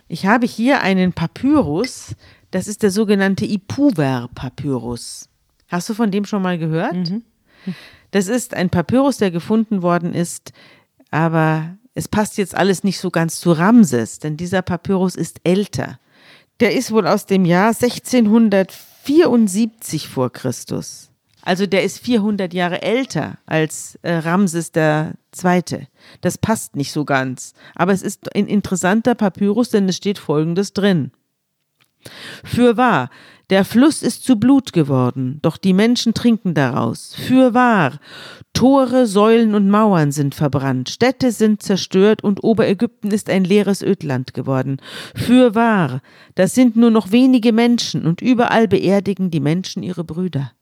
[0.09, 2.14] Ich habe hier einen Papyrus,
[2.51, 5.30] das ist der sogenannte Ipuwer-Papyrus.
[5.68, 6.93] Hast du von dem schon mal gehört?
[6.93, 7.22] Mhm.
[8.11, 10.53] Das ist ein Papyrus, der gefunden worden ist,
[11.11, 15.99] aber es passt jetzt alles nicht so ganz zu Ramses, denn dieser Papyrus ist älter.
[16.61, 21.11] Der ist wohl aus dem Jahr 1674 vor Christus.
[21.43, 24.70] Also der ist 400 Jahre älter als äh, Ramses
[25.32, 25.88] Zweite.
[26.20, 27.55] Das passt nicht so ganz.
[27.74, 31.11] Aber es ist ein interessanter Papyrus, denn es steht Folgendes drin.
[32.45, 33.11] Fürwahr,
[33.53, 37.14] der Fluss ist zu Blut geworden, doch die Menschen trinken daraus.
[37.14, 38.00] Fürwahr,
[38.55, 44.32] Tore, Säulen und Mauern sind verbrannt, Städte sind zerstört und Oberägypten ist ein leeres Ödland
[44.32, 44.78] geworden.
[45.14, 46.00] Fürwahr,
[46.34, 50.53] das sind nur noch wenige Menschen und überall beerdigen die Menschen ihre Brüder.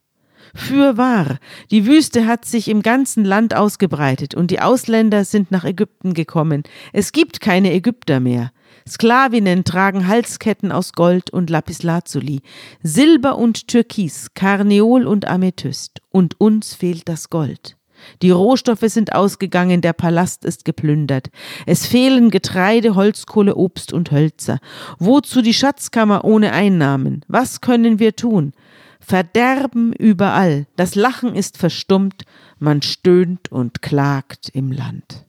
[0.53, 1.39] Fürwahr,
[1.71, 6.65] die Wüste hat sich im ganzen Land ausgebreitet und die Ausländer sind nach Ägypten gekommen.
[6.93, 8.51] Es gibt keine Ägypter mehr.
[8.91, 12.43] Sklavinnen tragen Halsketten aus Gold und Lapislazuli,
[12.83, 17.77] Silber und Türkis, Karneol und Amethyst, und uns fehlt das Gold.
[18.23, 21.29] Die Rohstoffe sind ausgegangen, der Palast ist geplündert.
[21.67, 24.59] Es fehlen Getreide, Holzkohle, Obst und Hölzer.
[24.99, 27.25] Wozu die Schatzkammer ohne Einnahmen?
[27.29, 28.55] Was können wir tun?
[29.01, 32.25] Verderben überall, das Lachen ist verstummt,
[32.59, 35.27] man stöhnt und klagt im Land.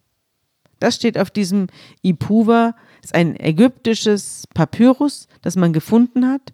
[0.80, 1.68] Das steht auf diesem
[3.02, 6.54] Ipuva, ist ein ägyptisches Papyrus, das man gefunden hat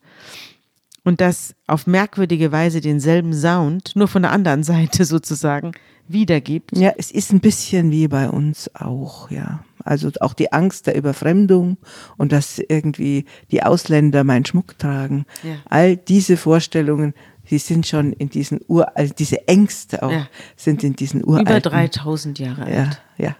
[1.04, 5.72] und das auf merkwürdige Weise denselben Sound, nur von der anderen Seite sozusagen,
[6.08, 6.78] wiedergibt.
[6.78, 9.64] Ja, es ist ein bisschen wie bei uns auch, ja.
[9.84, 11.78] Also auch die Angst der Überfremdung
[12.18, 15.26] und dass irgendwie die Ausländer meinen Schmuck tragen.
[15.44, 15.56] Ja.
[15.70, 17.14] All diese Vorstellungen,
[17.50, 20.28] die sind schon in diesen Ur, also diese Ängste auch, ja.
[20.58, 21.48] sind in diesen uralten.
[21.48, 22.76] Über 3000 Jahre alt.
[22.76, 23.36] Ja, ja.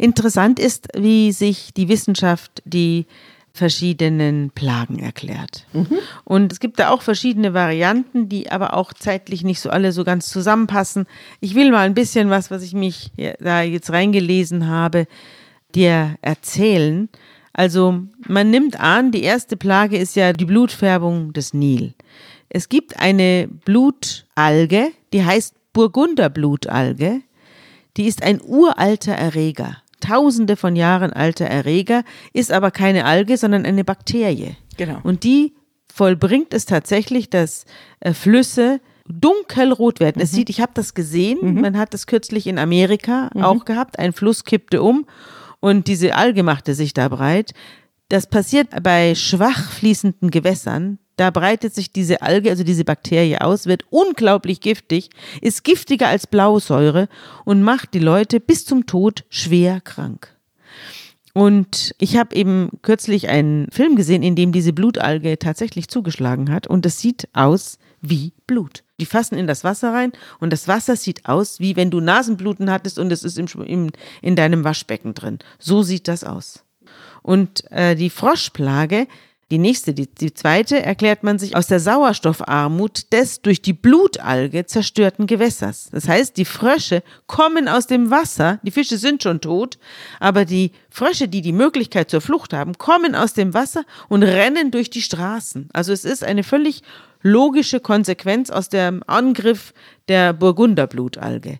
[0.00, 3.04] Interessant ist, wie sich die Wissenschaft die
[3.52, 5.66] verschiedenen Plagen erklärt.
[5.74, 5.98] Mhm.
[6.24, 10.02] Und es gibt da auch verschiedene Varianten, die aber auch zeitlich nicht so alle so
[10.02, 11.06] ganz zusammenpassen.
[11.40, 15.06] Ich will mal ein bisschen was, was ich mich da jetzt reingelesen habe,
[15.74, 17.10] dir erzählen.
[17.52, 21.92] Also man nimmt an, die erste Plage ist ja die Blutfärbung des Nil.
[22.48, 27.20] Es gibt eine Blutalge, die heißt Burgunderblutalge.
[27.96, 33.64] Die ist ein uralter Erreger, tausende von Jahren alter Erreger, ist aber keine Alge, sondern
[33.64, 34.56] eine Bakterie.
[34.76, 34.98] Genau.
[35.02, 35.54] Und die
[35.92, 37.64] vollbringt es tatsächlich, dass
[38.00, 40.18] äh, Flüsse dunkelrot werden.
[40.18, 40.22] Mhm.
[40.22, 41.60] Es sieht, ich habe das gesehen, mhm.
[41.60, 43.42] man hat das kürzlich in Amerika mhm.
[43.42, 45.06] auch gehabt, ein Fluss kippte um
[45.60, 47.52] und diese Alge machte sich da breit.
[48.08, 50.98] Das passiert bei schwach fließenden Gewässern.
[51.20, 55.10] Da breitet sich diese Alge, also diese Bakterie aus, wird unglaublich giftig,
[55.42, 57.10] ist giftiger als Blausäure
[57.44, 60.34] und macht die Leute bis zum Tod schwer krank.
[61.34, 66.66] Und ich habe eben kürzlich einen Film gesehen, in dem diese Blutalge tatsächlich zugeschlagen hat
[66.66, 68.82] und es sieht aus wie Blut.
[68.98, 72.70] Die fassen in das Wasser rein und das Wasser sieht aus, wie wenn du Nasenbluten
[72.70, 73.90] hattest und es ist im, im,
[74.22, 75.38] in deinem Waschbecken drin.
[75.58, 76.64] So sieht das aus.
[77.20, 79.06] Und äh, die Froschplage,
[79.50, 84.64] die nächste, die, die zweite, erklärt man sich aus der Sauerstoffarmut des durch die Blutalge
[84.66, 85.88] zerstörten Gewässers.
[85.90, 89.78] Das heißt, die Frösche kommen aus dem Wasser, die Fische sind schon tot,
[90.20, 94.70] aber die Frösche, die die Möglichkeit zur Flucht haben, kommen aus dem Wasser und rennen
[94.70, 95.68] durch die Straßen.
[95.72, 96.82] Also es ist eine völlig
[97.22, 99.74] logische Konsequenz aus dem Angriff
[100.08, 101.58] der Burgunderblutalge.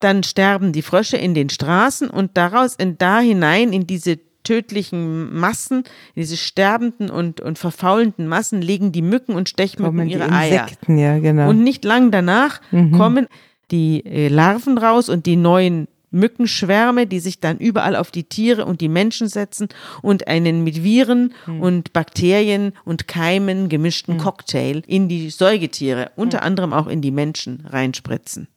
[0.00, 5.34] Dann sterben die Frösche in den Straßen und daraus in da hinein in diese tödlichen
[5.38, 5.84] Massen,
[6.16, 11.14] diese sterbenden und, und verfaulenden Massen, legen die Mücken und Stechmücken kommen ihre Insekten, Eier.
[11.14, 11.48] Ja, genau.
[11.48, 12.92] Und nicht lang danach mhm.
[12.92, 13.26] kommen
[13.70, 18.64] die äh, Larven raus und die neuen Mückenschwärme, die sich dann überall auf die Tiere
[18.64, 19.68] und die Menschen setzen
[20.02, 21.60] und einen mit Viren mhm.
[21.60, 24.18] und Bakterien und Keimen gemischten mhm.
[24.18, 26.46] Cocktail in die Säugetiere, unter mhm.
[26.46, 28.48] anderem auch in die Menschen reinspritzen.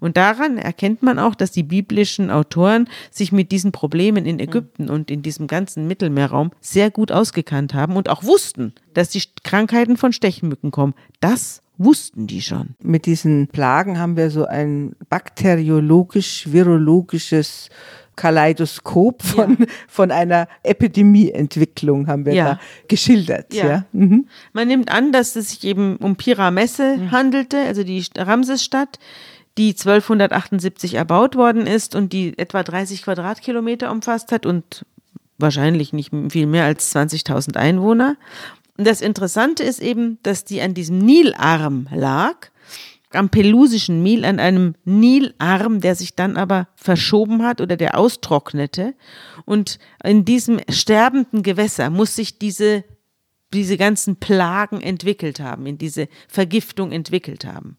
[0.00, 4.90] Und daran erkennt man auch, dass die biblischen Autoren sich mit diesen Problemen in Ägypten
[4.90, 9.96] und in diesem ganzen Mittelmeerraum sehr gut ausgekannt haben und auch wussten, dass die Krankheiten
[9.96, 10.94] von Stechmücken kommen.
[11.20, 12.74] Das wussten die schon.
[12.82, 17.70] Mit diesen Plagen haben wir so ein bakteriologisch-virologisches
[18.16, 19.66] Kaleidoskop von, ja.
[19.88, 22.44] von einer Epidemieentwicklung haben wir ja.
[22.44, 23.54] da geschildert.
[23.54, 23.66] Ja.
[23.66, 23.86] ja.
[23.92, 24.26] Mhm.
[24.52, 27.12] Man nimmt an, dass es sich eben um Piramesse mhm.
[27.12, 28.98] handelte, also die Ramsesstadt,
[29.60, 34.86] die 1278 erbaut worden ist und die etwa 30 Quadratkilometer umfasst hat und
[35.36, 38.16] wahrscheinlich nicht viel mehr als 20.000 Einwohner.
[38.78, 42.48] Und das Interessante ist eben, dass die an diesem Nilarm lag,
[43.12, 48.94] am pelusischen Nil, an einem Nilarm, der sich dann aber verschoben hat oder der austrocknete.
[49.44, 52.82] Und in diesem sterbenden Gewässer muss sich diese
[53.52, 57.76] diese ganzen Plagen entwickelt haben, in diese Vergiftung entwickelt haben.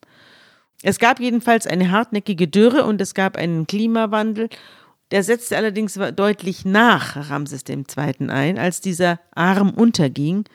[0.83, 4.49] Es gab jedenfalls eine hartnäckige Dürre und es gab einen Klimawandel.
[5.11, 8.29] Der setzte allerdings deutlich nach Ramses II.
[8.29, 10.45] ein, als dieser Arm unterging.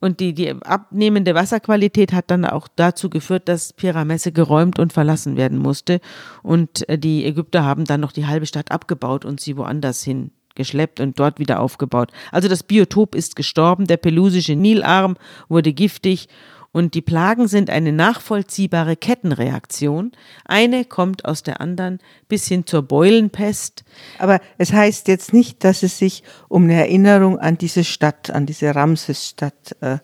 [0.00, 5.36] Und die, die abnehmende Wasserqualität hat dann auch dazu geführt, dass Pyramesse geräumt und verlassen
[5.36, 6.00] werden musste.
[6.42, 10.32] Und äh, die Ägypter haben dann noch die halbe Stadt abgebaut und sie woanders hin
[10.54, 12.10] geschleppt und dort wieder aufgebaut.
[12.32, 15.16] Also das Biotop ist gestorben, der pelusische Nilarm
[15.48, 16.28] wurde giftig
[16.72, 20.12] und die Plagen sind eine nachvollziehbare Kettenreaktion.
[20.44, 21.98] Eine kommt aus der anderen
[22.28, 23.82] bis hin zur Beulenpest.
[24.20, 28.46] Aber es heißt jetzt nicht, dass es sich um eine Erinnerung an diese Stadt, an
[28.46, 29.98] diese Ramsesstadt äh,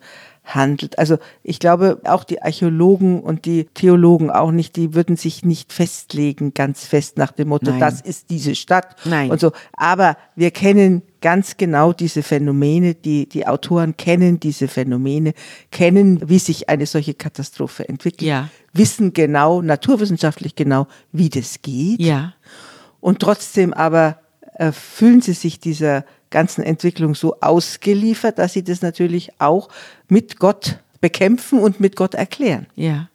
[0.46, 0.98] handelt.
[0.98, 5.72] Also ich glaube, auch die Archäologen und die Theologen auch nicht, die würden sich nicht
[5.72, 7.80] festlegen, ganz fest nach dem Motto, Nein.
[7.80, 9.30] das ist diese Stadt Nein.
[9.30, 9.52] und so.
[9.72, 15.34] Aber wir kennen ganz genau diese Phänomene, die, die Autoren kennen diese Phänomene,
[15.72, 18.48] kennen, wie sich eine solche Katastrophe entwickelt, ja.
[18.72, 22.00] wissen genau, naturwissenschaftlich genau, wie das geht.
[22.00, 22.34] Ja.
[23.00, 24.20] Und trotzdem aber
[24.54, 29.68] äh, fühlen sie sich dieser ganzen Entwicklung so ausgeliefert, dass sie das natürlich auch
[30.08, 32.66] mit Gott bekämpfen und mit Gott erklären.
[32.74, 33.08] Ja.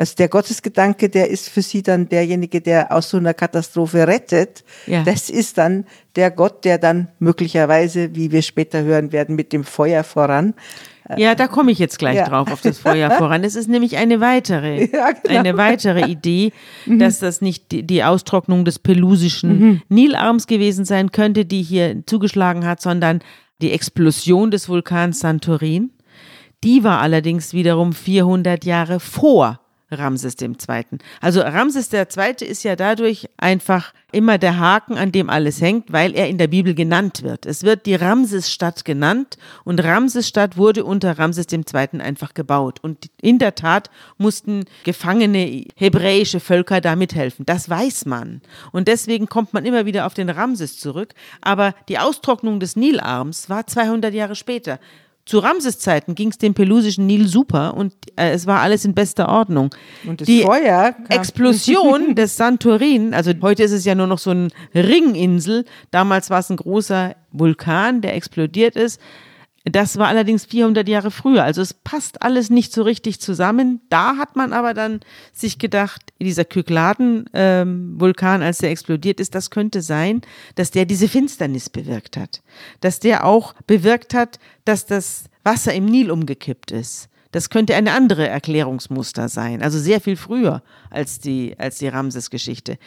[0.00, 4.64] Also der Gottesgedanke, der ist für sie dann derjenige, der aus so einer Katastrophe rettet.
[4.86, 5.02] Ja.
[5.04, 5.84] Das ist dann
[6.16, 10.54] der Gott, der dann möglicherweise, wie wir später hören werden, mit dem Feuer voran
[11.16, 12.28] ja, da komme ich jetzt gleich ja.
[12.28, 13.42] drauf auf das Feuer voran.
[13.42, 15.40] Es ist nämlich eine weitere, ja, genau.
[15.40, 16.52] eine weitere Idee,
[16.86, 17.00] mhm.
[17.00, 19.82] dass das nicht die, die Austrocknung des pelusischen mhm.
[19.88, 23.20] Nilarms gewesen sein könnte, die hier zugeschlagen hat, sondern
[23.60, 25.90] die Explosion des Vulkans Santorin.
[26.62, 29.60] Die war allerdings wiederum 400 Jahre vor
[29.90, 30.56] Ramses II.
[31.20, 32.46] Also Ramses II.
[32.46, 36.48] ist ja dadurch einfach immer der Haken, an dem alles hängt, weil er in der
[36.48, 37.46] Bibel genannt wird.
[37.46, 42.00] Es wird die Ramsesstadt genannt und Ramsesstadt wurde unter Ramses II.
[42.00, 42.78] einfach gebaut.
[42.82, 47.46] Und in der Tat mussten gefangene hebräische Völker da mithelfen.
[47.46, 48.40] Das weiß man.
[48.72, 51.14] Und deswegen kommt man immer wieder auf den Ramses zurück.
[51.40, 54.78] Aber die Austrocknung des Nilarms war 200 Jahre später.
[55.30, 58.94] Zu Ramses Zeiten ging es dem pelusischen Nil super und äh, es war alles in
[58.94, 59.72] bester Ordnung.
[60.04, 64.30] Und das Die Feuer Explosion des Santorin, also heute ist es ja nur noch so
[64.30, 69.00] eine Ringinsel, damals war es ein großer Vulkan, der explodiert ist.
[69.64, 73.82] Das war allerdings 400 Jahre früher, also es passt alles nicht so richtig zusammen.
[73.90, 75.00] Da hat man aber dann
[75.34, 80.22] sich gedacht, dieser Kykladen-Vulkan, ähm, als der explodiert ist, das könnte sein,
[80.54, 82.40] dass der diese Finsternis bewirkt hat.
[82.80, 87.10] Dass der auch bewirkt hat, dass das Wasser im Nil umgekippt ist.
[87.32, 92.78] Das könnte eine andere Erklärungsmuster sein, also sehr viel früher als die, als die Ramses-Geschichte.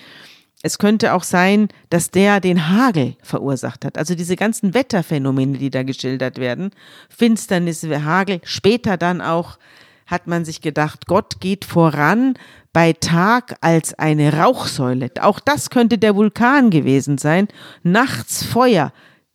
[0.65, 3.97] Es könnte auch sein, dass der den Hagel verursacht hat.
[3.97, 6.71] Also diese ganzen Wetterphänomene, die da geschildert werden.
[7.09, 8.39] Finsternis, Hagel.
[8.45, 9.59] Später dann auch
[10.07, 12.35] hat man sich gedacht, Gott geht voran
[12.71, 15.11] bei Tag als eine Rauchsäule.
[15.19, 17.49] Auch das könnte der Vulkan gewesen sein.
[17.83, 18.93] Nachts Feuer.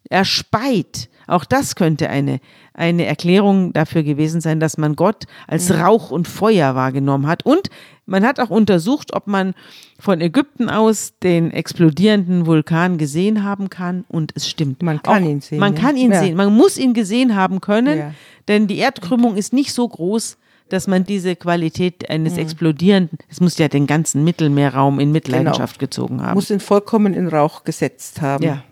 [0.09, 1.11] Er speit.
[1.26, 2.41] Auch das könnte eine,
[2.79, 5.81] eine Erklärung dafür gewesen sein, dass man Gott als mhm.
[5.81, 7.45] Rauch und Feuer wahrgenommen hat.
[7.45, 7.70] Und
[8.07, 9.55] man hat auch untersucht, ob man
[9.99, 14.05] von Ägypten aus den explodierenden Vulkan gesehen haben kann.
[14.09, 14.83] Und es stimmt.
[14.83, 15.59] Man kann auch, ihn sehen.
[15.59, 16.20] Man kann ihn ja.
[16.20, 16.37] sehen.
[16.37, 18.14] Man muss ihn gesehen haben können, ja.
[18.47, 22.41] denn die Erdkrümmung ist nicht so groß, dass man diese Qualität eines mhm.
[22.41, 25.89] explodierenden, es muss ja den ganzen Mittelmeerraum in Mitleidenschaft genau.
[25.89, 26.35] gezogen haben.
[26.35, 28.45] Muss ihn vollkommen in Rauch gesetzt haben.
[28.45, 28.62] Ja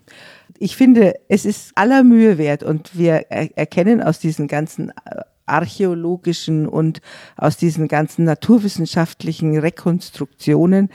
[0.59, 6.67] ich finde, es ist aller Mühe wert und wir erkennen aus diesen ganzen äh, archäologischen
[6.67, 7.01] und
[7.37, 10.89] aus diesen ganzen naturwissenschaftlichen Rekonstruktionen,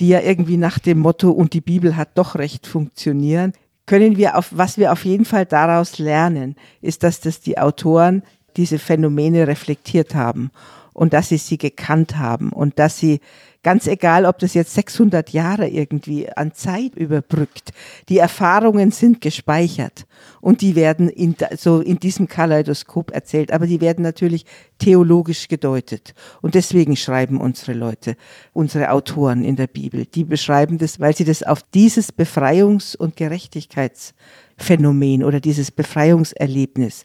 [0.00, 3.52] die ja irgendwie nach dem Motto und die Bibel hat doch recht funktionieren,
[3.86, 8.22] können wir auf, was wir auf jeden Fall daraus lernen, ist, dass das die Autoren
[8.56, 10.50] diese Phänomene reflektiert haben
[10.92, 13.20] und dass sie sie gekannt haben und dass sie
[13.64, 17.70] Ganz egal, ob das jetzt 600 Jahre irgendwie an Zeit überbrückt.
[18.08, 20.04] Die Erfahrungen sind gespeichert
[20.40, 24.46] und die werden in, so in diesem Kaleidoskop erzählt, aber die werden natürlich
[24.78, 26.14] theologisch gedeutet.
[26.40, 28.16] Und deswegen schreiben unsere Leute,
[28.52, 33.14] unsere Autoren in der Bibel, die beschreiben das, weil sie das auf dieses Befreiungs- und
[33.14, 37.04] Gerechtigkeitsphänomen oder dieses Befreiungserlebnis,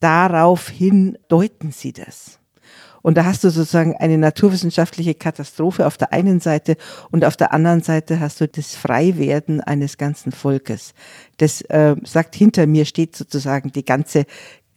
[0.00, 2.40] daraufhin deuten sie das.
[3.06, 6.76] Und da hast du sozusagen eine naturwissenschaftliche Katastrophe auf der einen Seite
[7.12, 10.92] und auf der anderen Seite hast du das Freiwerden eines ganzen Volkes.
[11.36, 14.26] Das äh, sagt, hinter mir steht sozusagen die ganze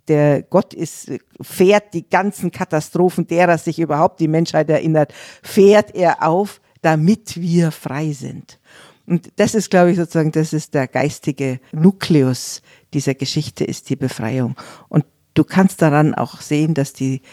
[0.07, 1.11] der Gott ist,
[1.41, 5.11] fährt die ganzen Katastrophen, derer sich überhaupt die Menschheit erinnert,
[5.41, 8.59] fährt er auf, damit wir frei sind.
[9.07, 12.61] Und das ist, glaube ich, sozusagen, das ist der geistige Nukleus
[12.93, 14.55] dieser Geschichte, ist die Befreiung.
[14.87, 17.23] Und du kannst daran auch sehen, dass die,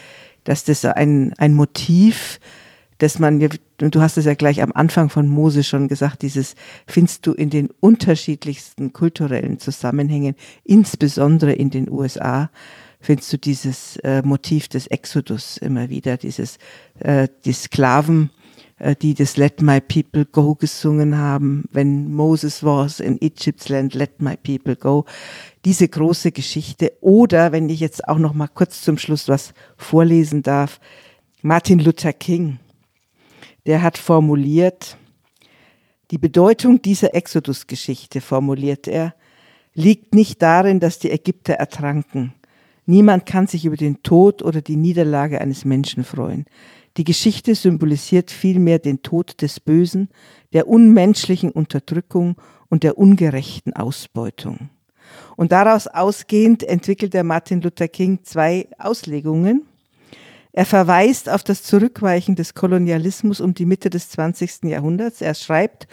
[0.47, 2.39] dass das ein, ein Motiv,
[2.99, 3.37] dass man,
[3.77, 6.55] du hast es ja gleich am Anfang von Mose schon gesagt, dieses
[6.87, 12.49] findest du in den unterschiedlichsten kulturellen Zusammenhängen, insbesondere in den USA,
[13.01, 16.59] findest du dieses äh, Motiv des Exodus immer wieder, dieses,
[16.99, 18.29] äh, die Sklaven,
[18.79, 23.95] äh, die das Let My People Go gesungen haben, wenn Moses was in Egypt's Land,
[23.95, 25.03] Let My People Go.
[25.67, 26.93] Diese große Geschichte.
[27.01, 30.79] Oder, wenn ich jetzt auch noch mal kurz zum Schluss was vorlesen darf,
[31.41, 32.59] Martin Luther King,
[33.65, 34.95] der hat formuliert,
[36.09, 39.13] die Bedeutung dieser Exodus-Geschichte, formuliert er,
[39.73, 42.33] liegt nicht darin, dass die Ägypter ertranken.
[42.85, 46.45] Niemand kann sich über den Tod oder die Niederlage eines Menschen freuen.
[46.95, 50.07] Die Geschichte symbolisiert vielmehr den Tod des Bösen,
[50.53, 52.37] der unmenschlichen Unterdrückung
[52.69, 54.69] und der ungerechten Ausbeutung.
[55.35, 59.65] Und daraus ausgehend entwickelt der Martin Luther King zwei Auslegungen.
[60.51, 64.63] Er verweist auf das Zurückweichen des Kolonialismus um die Mitte des 20.
[64.63, 65.21] Jahrhunderts.
[65.21, 65.87] Er schreibt,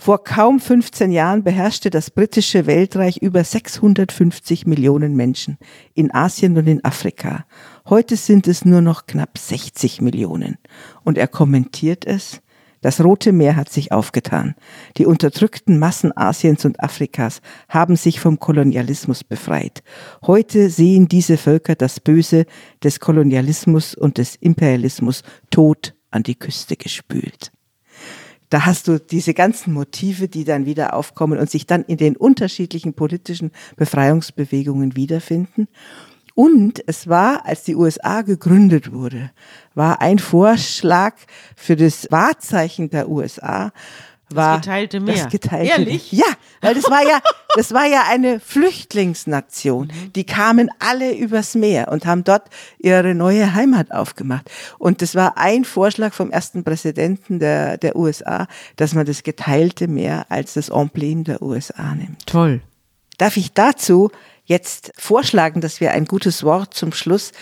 [0.00, 5.58] vor kaum 15 Jahren beherrschte das britische Weltreich über 650 Millionen Menschen
[5.92, 7.44] in Asien und in Afrika.
[7.88, 10.56] Heute sind es nur noch knapp 60 Millionen.
[11.02, 12.40] Und er kommentiert es,
[12.80, 14.54] das Rote Meer hat sich aufgetan.
[14.96, 19.82] Die unterdrückten Massen Asiens und Afrikas haben sich vom Kolonialismus befreit.
[20.26, 22.46] Heute sehen diese Völker das Böse
[22.82, 27.52] des Kolonialismus und des Imperialismus tot an die Küste gespült
[28.50, 32.16] da hast du diese ganzen Motive, die dann wieder aufkommen und sich dann in den
[32.16, 35.68] unterschiedlichen politischen Befreiungsbewegungen wiederfinden.
[36.38, 39.32] Und es war, als die USA gegründet wurde,
[39.74, 41.14] war ein Vorschlag
[41.56, 43.72] für das Wahrzeichen der USA,
[44.30, 45.14] war das geteilte Meer.
[45.16, 46.12] Das geteilte Ehrlich?
[46.12, 46.26] Ja,
[46.60, 47.18] weil das war ja,
[47.56, 49.90] das war ja eine Flüchtlingsnation.
[49.98, 50.12] Mhm.
[50.12, 52.44] Die kamen alle übers Meer und haben dort
[52.78, 54.48] ihre neue Heimat aufgemacht.
[54.78, 59.88] Und das war ein Vorschlag vom ersten Präsidenten der, der USA, dass man das geteilte
[59.88, 62.26] Meer als das Emblem der USA nimmt.
[62.26, 62.60] Toll.
[63.16, 64.12] Darf ich dazu
[64.48, 67.32] jetzt vorschlagen, dass wir ein gutes Wort zum Schluss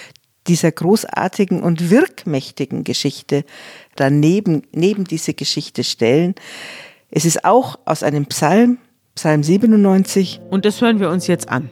[0.46, 3.44] dieser großartigen und wirkmächtigen Geschichte
[3.94, 6.34] daneben, neben diese Geschichte stellen.
[7.10, 8.78] Es ist auch aus einem Psalm,
[9.14, 10.40] Psalm 97.
[10.50, 11.70] Und das hören wir uns jetzt an.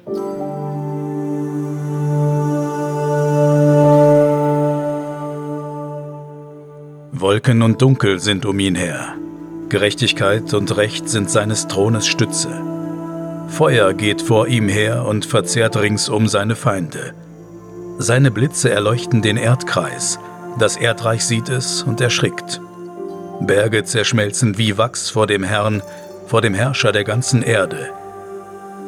[7.13, 9.15] Wolken und Dunkel sind um ihn her.
[9.69, 12.74] Gerechtigkeit und Recht sind seines Thrones Stütze.
[13.49, 17.15] Feuer geht vor ihm her und verzehrt ringsum seine Feinde.
[17.99, 20.19] Seine Blitze erleuchten den Erdkreis,
[20.59, 22.61] das Erdreich sieht es und erschrickt.
[23.41, 25.83] Berge zerschmelzen wie Wachs vor dem Herrn,
[26.27, 27.91] vor dem Herrscher der ganzen Erde.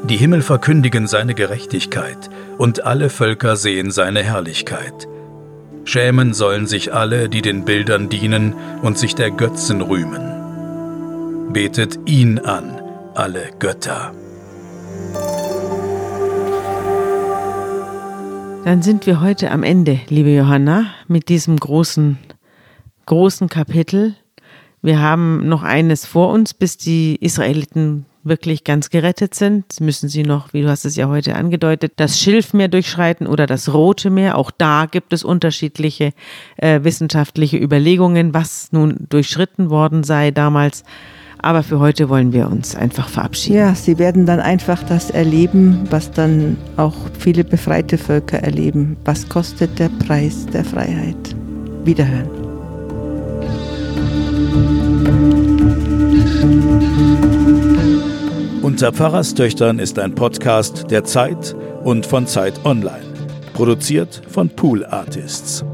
[0.05, 5.09] Die Himmel verkündigen seine Gerechtigkeit, und alle Völker sehen seine Herrlichkeit.
[5.85, 11.53] Schämen sollen sich alle, die den Bildern dienen und sich der Götzen rühmen.
[11.53, 12.81] Betet ihn an,
[13.15, 14.13] alle Götter.
[18.67, 22.19] Dann sind wir heute am Ende, liebe Johanna, mit diesem großen,
[23.07, 24.17] großen Kapitel.
[24.83, 30.25] Wir haben noch eines vor uns, bis die Israeliten wirklich ganz gerettet sind, müssen sie
[30.25, 34.37] noch, wie du hast es ja heute angedeutet, das Schilfmeer durchschreiten oder das Rote Meer.
[34.37, 36.13] Auch da gibt es unterschiedliche
[36.57, 40.83] äh, wissenschaftliche Überlegungen, was nun durchschritten worden sei damals.
[41.39, 43.57] Aber für heute wollen wir uns einfach verabschieden.
[43.59, 48.97] Ja, sie werden dann einfach das erleben, was dann auch viele befreite Völker erleben.
[49.05, 51.37] Was kostet der Preis der Freiheit?
[51.85, 52.29] Wiederhören.
[58.63, 63.07] Unter Pfarrerstöchtern ist ein Podcast der Zeit und von Zeit Online.
[63.55, 65.65] Produziert von Pool Artists.